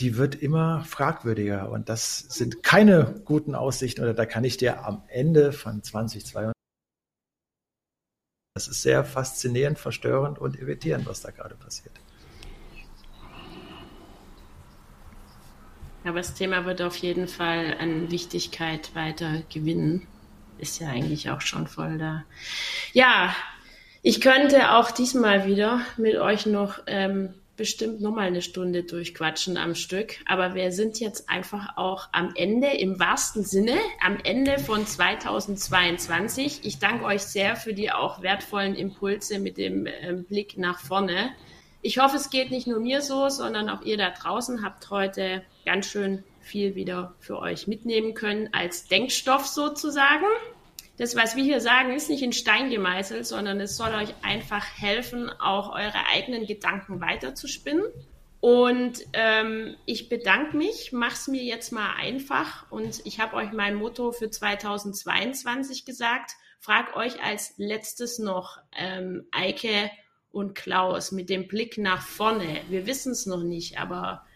[0.00, 1.70] die wird immer fragwürdiger.
[1.70, 6.54] Und das sind keine guten Aussichten oder da kann ich dir am Ende von 2022
[8.56, 11.92] das ist sehr faszinierend, verstörend und irritierend, was da gerade passiert.
[16.04, 20.06] Aber das Thema wird auf jeden Fall an Wichtigkeit weiter gewinnen
[20.58, 22.24] ist ja eigentlich auch schon voll da.
[22.92, 23.34] Ja,
[24.02, 29.74] ich könnte auch diesmal wieder mit euch noch ähm, bestimmt nochmal eine Stunde durchquatschen am
[29.74, 30.16] Stück.
[30.26, 36.60] Aber wir sind jetzt einfach auch am Ende, im wahrsten Sinne, am Ende von 2022.
[36.64, 41.30] Ich danke euch sehr für die auch wertvollen Impulse mit dem ähm, Blick nach vorne.
[41.80, 45.42] Ich hoffe, es geht nicht nur mir so, sondern auch ihr da draußen habt heute
[45.64, 50.26] ganz schön viel wieder für euch mitnehmen können als Denkstoff sozusagen.
[50.96, 54.64] Das, was wir hier sagen, ist nicht in Stein gemeißelt, sondern es soll euch einfach
[54.76, 57.84] helfen, auch eure eigenen Gedanken weiterzuspinnen.
[58.40, 63.74] Und ähm, ich bedanke mich, mach's mir jetzt mal einfach und ich habe euch mein
[63.74, 66.32] Motto für 2022 gesagt.
[66.60, 69.90] Frag euch als letztes noch ähm, Eike
[70.30, 72.60] und Klaus mit dem Blick nach vorne.
[72.68, 74.26] Wir wissen es noch nicht, aber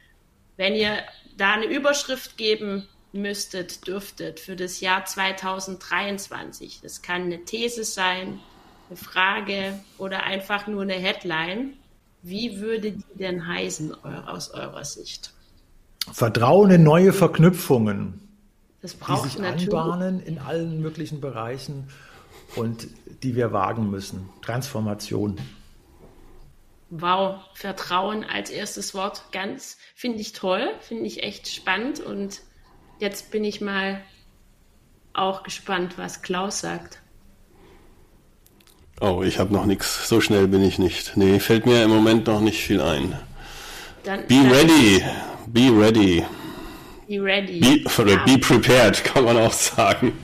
[0.56, 1.02] wenn ihr
[1.38, 6.80] da eine Überschrift geben müsstet, dürftet für das Jahr 2023.
[6.82, 8.40] Das kann eine These sein,
[8.88, 11.74] eine Frage oder einfach nur eine Headline.
[12.22, 15.32] Wie würde die denn heißen aus eurer Sicht?
[16.12, 18.20] Vertrauen in neue Verknüpfungen,
[18.82, 19.72] das braucht die sich natürlich.
[19.72, 21.88] anbahnen in allen möglichen Bereichen
[22.56, 22.88] und
[23.22, 24.28] die wir wagen müssen.
[24.42, 25.36] Transformation.
[26.90, 32.40] Wow, Vertrauen als erstes Wort, ganz finde ich toll, finde ich echt spannend und
[32.98, 34.02] jetzt bin ich mal
[35.12, 37.00] auch gespannt, was Klaus sagt.
[39.00, 40.08] Oh, ich habe noch nichts.
[40.08, 41.16] So schnell bin ich nicht.
[41.16, 43.16] Nee, fällt mir im Moment noch nicht viel ein.
[44.04, 45.04] Dann, be dann ready.
[45.46, 46.24] Be ready.
[47.06, 47.60] Be ready.
[47.60, 48.24] Be, oder ja.
[48.24, 50.18] be prepared, kann man auch sagen.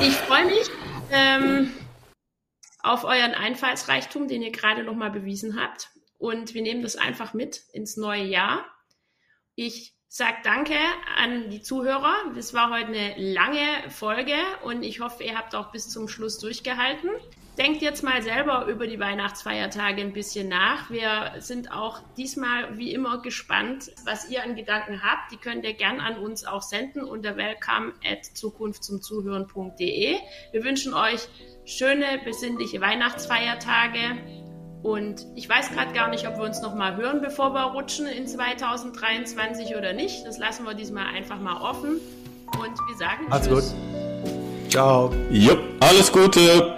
[0.00, 0.70] Ich freue mich.
[1.10, 1.70] Ähm,
[2.82, 5.90] auf euren Einfallsreichtum, den ihr gerade nochmal bewiesen habt.
[6.18, 8.64] Und wir nehmen das einfach mit ins neue Jahr.
[9.54, 10.76] Ich sage danke
[11.16, 12.14] an die Zuhörer.
[12.34, 16.38] Das war heute eine lange Folge und ich hoffe, ihr habt auch bis zum Schluss
[16.38, 17.10] durchgehalten.
[17.58, 20.90] Denkt jetzt mal selber über die Weihnachtsfeiertage ein bisschen nach.
[20.90, 25.32] Wir sind auch diesmal wie immer gespannt, was ihr an Gedanken habt.
[25.32, 30.16] Die könnt ihr gern an uns auch senden unter welcome at zukunftzumzuhören.de.
[30.52, 31.28] Wir wünschen euch
[31.64, 34.18] schöne, besinnliche Weihnachtsfeiertage.
[34.82, 38.06] Und ich weiß gerade gar nicht, ob wir uns noch mal hören, bevor wir rutschen
[38.06, 40.26] in 2023 oder nicht.
[40.26, 42.00] Das lassen wir diesmal einfach mal offen.
[42.58, 43.74] Und wir sagen Alles Tschüss.
[43.74, 44.70] gut.
[44.70, 45.12] Ciao.
[45.30, 46.74] Jupp, alles Gute.